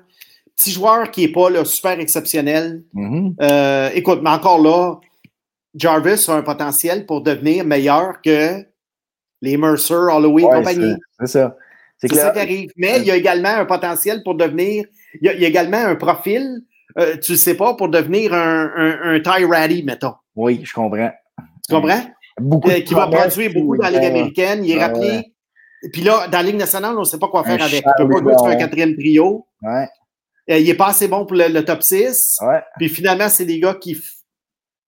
[0.55, 2.83] petit joueur qui est pas là, super exceptionnel.
[2.93, 3.33] Mm-hmm.
[3.41, 4.99] euh, écoute, mais encore là,
[5.73, 8.63] Jarvis a un potentiel pour devenir meilleur que
[9.41, 10.93] les Mercer, Holloway et compagnie.
[11.19, 11.57] C'est ça.
[11.97, 12.71] C'est ça qui arrive.
[12.77, 14.85] Mais il y a également un potentiel pour devenir.
[15.21, 16.61] Il y a, il y a également un profil,
[16.97, 20.13] euh, tu ne sais pas, pour devenir un, un, un Ty Ratty, mettons.
[20.35, 21.11] Oui, je comprends.
[21.67, 22.01] Tu comprends?
[22.39, 24.63] Beaucoup euh, qui va produire beaucoup dans la Ligue américaine.
[24.65, 25.33] Il est rappelé.
[25.93, 27.83] Puis là, dans la Ligue nationale, on ne sait pas quoi faire avec.
[27.99, 29.47] Il ne peut pas jouer sur un quatrième trio.
[29.61, 29.87] Ouais.
[30.49, 32.37] Euh, il n'est pas assez bon pour le, le top 6.
[32.41, 32.61] Ouais.
[32.77, 33.97] Puis finalement, c'est des gars qui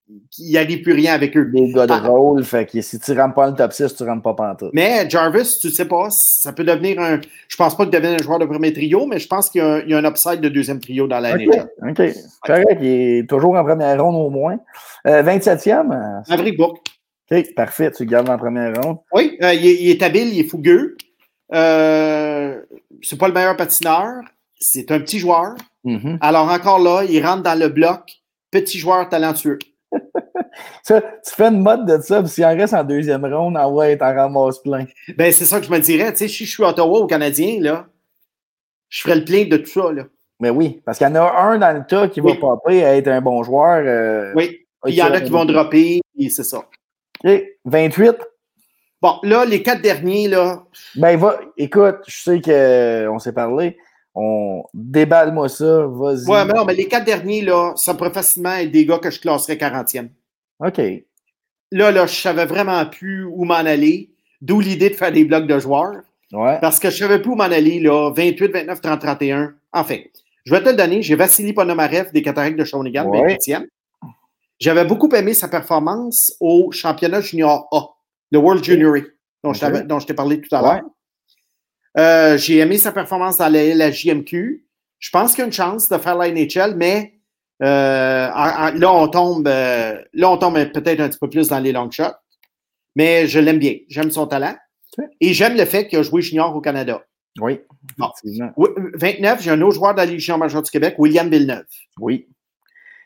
[0.09, 1.45] il n'y arrive plus rien avec eux.
[1.53, 1.99] Des gars de ah.
[1.99, 4.33] rôle, fait que si tu ne rentres pas le top 6, tu ne rentres pas
[4.33, 4.71] pantoute.
[4.73, 7.19] Mais Jarvis, tu ne sais pas, ça peut devenir un.
[7.47, 9.89] Je pense pas qu'il devienne un joueur de premier trio, mais je pense qu'il y,
[9.89, 11.41] y, a un upside de deuxième trio dans la OK.
[11.89, 12.01] OK.
[12.43, 14.57] Correct, il est toujours en première ronde au moins.
[15.07, 16.23] Euh, 27e.
[16.29, 16.77] Maverick Bourque.
[17.29, 18.97] OK, parfait, tu le gardes en première ronde.
[19.11, 20.95] Oui, euh, il, est, il, est, habile, il est fougueux.
[21.53, 22.61] Euh,
[23.01, 24.21] c'est pas le meilleur patineur.
[24.59, 25.55] C'est un petit joueur.
[25.83, 26.17] Mm -hmm.
[26.21, 28.01] Alors encore là, il rentre dans le bloc.
[28.51, 29.59] Petit joueur talentueux.
[30.83, 33.69] Ça, tu fais une mode de ça, puis s'il en reste en deuxième ronde, ah
[33.69, 34.85] ouais, t'en ramasses plein.
[35.17, 36.11] Ben, c'est ça que je me dirais.
[36.11, 37.87] Tu sais, si je suis Ottawa au Canadien, là,
[38.89, 40.03] je ferais le plein de tout ça, là.
[40.39, 42.33] Mais oui, parce qu'il y en a un dans le tas qui oui.
[42.33, 43.83] va popper à être un bon joueur.
[43.85, 46.59] Euh, oui, il y en a qui vont dropper, et c'est ça.
[47.23, 48.15] OK, 28.
[49.01, 50.63] Bon, là, les quatre derniers, là.
[50.95, 53.77] Ben, va, écoute, je sais qu'on s'est parlé.
[54.15, 56.27] On déballe-moi ça, vas-y.
[56.27, 59.11] Ouais, mais non, mais les quatre derniers, là, ça pourrait facilement être des gars que
[59.11, 60.09] je classerais 40e.
[60.59, 60.81] OK.
[61.71, 64.09] Là, là, je savais vraiment plus où m'en aller,
[64.41, 66.01] d'où l'idée de faire des blocs de joueurs.
[66.31, 66.57] Ouais.
[66.61, 69.53] Parce que je savais plus où m'en aller, là, 28, 29, 30, 31.
[69.73, 69.97] Enfin,
[70.45, 71.01] je vais te le donner.
[71.01, 73.37] J'ai Vassili Ponomarev des Cataractes de Shawinigan, ouais.
[73.37, 73.67] 28e.
[74.59, 77.89] J'avais beaucoup aimé sa performance au championnat junior A,
[78.31, 78.95] le World Junior
[79.43, 79.83] dont, okay.
[79.83, 80.83] dont je t'ai parlé tout à l'heure.
[81.95, 82.01] Ouais.
[82.01, 84.65] Euh, j'ai aimé sa performance dans la, la JMQ.
[84.99, 87.16] Je pense qu'il y a une chance de faire la NHL, mais
[87.63, 91.49] euh, en, en, là, on tombe, euh, là, on tombe peut-être un petit peu plus
[91.49, 92.03] dans les long shots.
[92.95, 93.75] Mais je l'aime bien.
[93.89, 94.55] J'aime son talent.
[95.21, 97.03] Et j'aime le fait qu'il a joué junior au Canada.
[97.39, 97.59] Oui.
[97.97, 98.09] Bon.
[98.95, 101.65] 29, j'ai un autre joueur de la Ligue junior majeure du Québec, William Villeneuve.
[101.99, 102.27] Oui.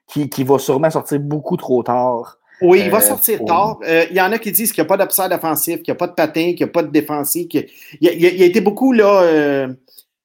[0.07, 2.37] Qui, qui va sûrement sortir beaucoup trop tard.
[2.61, 3.47] Oui, il va euh, sortir pour...
[3.47, 3.79] tard.
[4.09, 5.99] Il y en a qui disent qu'il n'y a pas d'upside offensif, qu'il n'y a
[5.99, 7.47] pas de patin, qu'il n'y a pas de défensif.
[7.53, 7.67] Il,
[7.99, 9.67] il, a, il, a, été beaucoup là,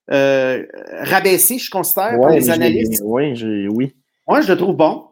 [0.09, 3.03] rabaissé, je considère, ouais, par les analystes.
[3.05, 3.95] Oui, oui.
[4.27, 5.07] Moi, je le trouve bon.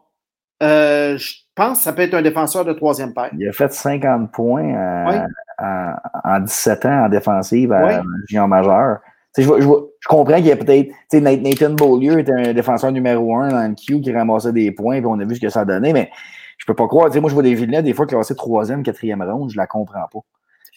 [0.63, 3.29] Euh, je pense que ça peut être un défenseur de troisième paire.
[3.37, 5.15] Il a fait 50 points à, oui.
[5.57, 8.37] à, en 17 ans en défensive à oui.
[8.47, 8.99] majeur.
[9.37, 10.93] Je, je, je, comprends qu'il y a peut-être.
[11.13, 15.07] Nathan Beaulieu était un défenseur numéro un dans le Q qui ramassait des points, puis
[15.07, 16.09] on a vu ce que ça donnait, mais
[16.57, 17.09] je peux pas croire.
[17.19, 20.19] moi, je vois des Villeneuve des fois classés troisième, quatrième ronde, je la comprends pas.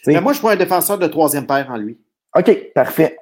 [0.06, 1.98] mais moi, je vois un défenseur de troisième paire en lui.
[2.36, 3.16] OK, parfait.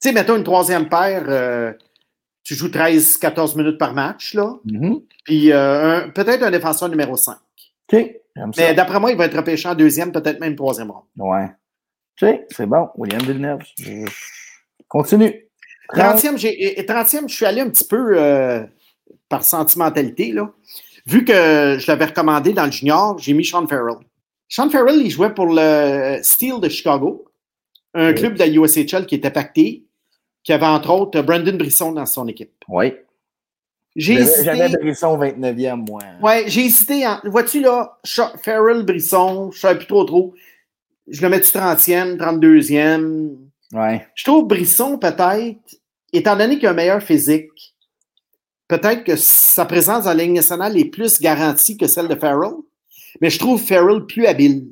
[0.00, 1.72] Tu sais, mettons une troisième paire, euh,
[2.44, 4.56] tu joues 13-14 minutes par match, là.
[4.64, 5.02] Mm -hmm.
[5.24, 7.36] Puis euh, peut-être un défenseur numéro 5.
[7.92, 8.10] OK.
[8.58, 11.04] Mais d'après moi, il va être repêché en deuxième, peut-être même troisième ronde.
[11.16, 11.48] Ouais.
[12.22, 12.88] OK, c'est bon.
[12.96, 13.62] William Villeneuve.
[14.88, 15.32] Continue.
[15.92, 18.64] 30e, 30e, je suis allé un petit peu euh,
[19.28, 20.50] par sentimentalité, là
[21.06, 21.32] vu que
[21.78, 23.96] je l'avais recommandé dans le junior, j'ai mis Sean Farrell.
[24.48, 27.26] Sean Farrell, il jouait pour le Steel de Chicago,
[27.94, 29.84] un club de la USHL qui était pacté,
[30.44, 32.64] qui avait entre autres Brandon Brisson dans son équipe.
[32.68, 32.92] Oui.
[33.96, 34.44] J'ai hésité.
[34.44, 36.02] J'avais Brisson 29e, moi.
[36.22, 37.06] Oui, j'ai hésité.
[37.06, 37.20] En...
[37.24, 37.98] Vois-tu là,
[38.42, 40.34] Farrell, Brisson, je ne savais plus trop trop.
[41.08, 43.36] Je le mets-tu 30e, 32e?
[43.72, 44.00] Oui.
[44.14, 45.58] Je trouve Brisson, peut-être,
[46.12, 47.74] étant donné qu'il a un meilleur physique,
[48.68, 52.54] peut-être que sa présence en ligne nationale est plus garantie que celle de Farrell,
[53.20, 54.66] mais je trouve Farrell plus habile.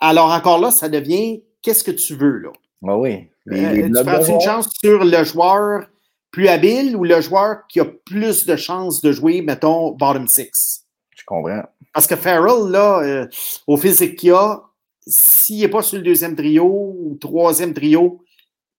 [0.00, 2.50] Alors encore là, ça devient qu'est-ce que tu veux là?
[2.86, 3.28] Ah oui.
[3.50, 5.86] Euh, tu prends une chance sur le joueur
[6.30, 10.86] plus habile ou le joueur qui a plus de chances de jouer, mettons, bottom six?
[11.16, 11.62] Je comprends.
[11.92, 13.26] Parce que Farrell, là, euh,
[13.66, 14.62] au physique qu'il a,
[15.06, 18.24] s'il n'est pas sur le deuxième trio ou troisième trio,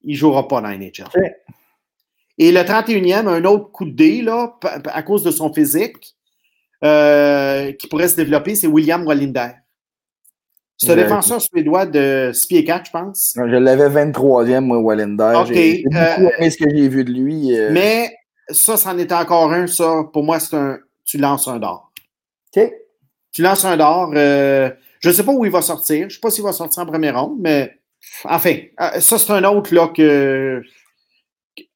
[0.03, 1.07] il ne jouera pas dans la NHL.
[2.39, 6.15] Et le 31e, un autre coup de dé, là, à cause de son physique,
[6.83, 9.51] euh, qui pourrait se développer, c'est William Wallinder.
[10.85, 13.33] C'est un défenseur suédois de 6 pieds 4, je pense?
[13.35, 15.33] Je l'avais 23e, moi, Wallander.
[15.49, 15.53] OK.
[15.53, 17.57] J'ai beaucoup euh, aimé ce que j'ai vu de lui.
[17.57, 18.13] euh, Mais
[18.49, 20.03] ça, c'en était encore un, ça.
[20.11, 20.77] Pour moi, c'est un.
[21.05, 21.91] Tu lances un d'or.
[22.55, 22.71] OK.
[23.31, 24.11] Tu lances un d'or.
[24.15, 24.69] euh,
[24.99, 26.01] je ne sais pas où il va sortir.
[26.01, 27.71] Je ne sais pas s'il va sortir en première ronde, mais
[28.25, 28.55] enfin,
[28.99, 30.61] ça, c'est un autre là que.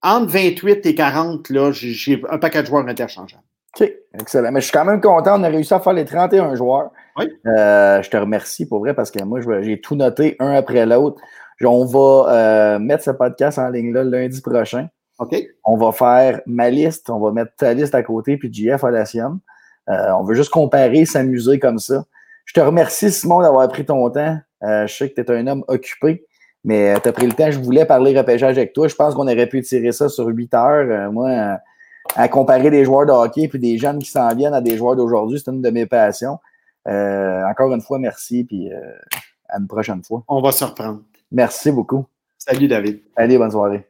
[0.01, 3.43] Entre 28 et 40, là, j'ai- j'ai un paquet de joueurs interchangeables.
[3.80, 4.52] OK, excellent.
[4.52, 5.40] Mais je suis quand même content.
[5.40, 6.92] On a réussi à faire les 31 joueurs.
[7.18, 7.26] Oui.
[7.46, 11.22] Euh, je te remercie pour vrai parce que moi, j'ai tout noté un après l'autre.
[11.64, 14.88] On va euh, mettre ce podcast en ligne là lundi prochain.
[15.20, 15.36] OK?
[15.64, 18.92] On va faire ma liste, on va mettre ta liste à côté, puis JF à
[18.92, 19.40] la sienne.
[19.90, 22.06] Euh, on veut juste comparer, s'amuser comme ça.
[22.46, 24.38] Je te remercie, Simon, d'avoir pris ton temps.
[24.62, 26.26] Je sais que tu es un homme occupé,
[26.64, 27.50] mais tu as pris le temps.
[27.50, 28.88] Je voulais parler repêchage avec toi.
[28.88, 31.12] Je pense qu'on aurait pu tirer ça sur 8 heures.
[31.12, 31.58] Moi,
[32.16, 34.95] à comparer des joueurs de hockey puis des jeunes qui s'en viennent à des joueurs
[34.95, 36.39] d'aujourd'hui, c'est une de mes passions.
[36.88, 38.80] Euh, encore une fois, merci, puis euh,
[39.49, 40.24] à une prochaine fois.
[40.28, 41.01] On va se reprendre.
[41.32, 42.05] Merci beaucoup.
[42.38, 43.01] Salut, David.
[43.16, 43.86] Allez, bonne soirée.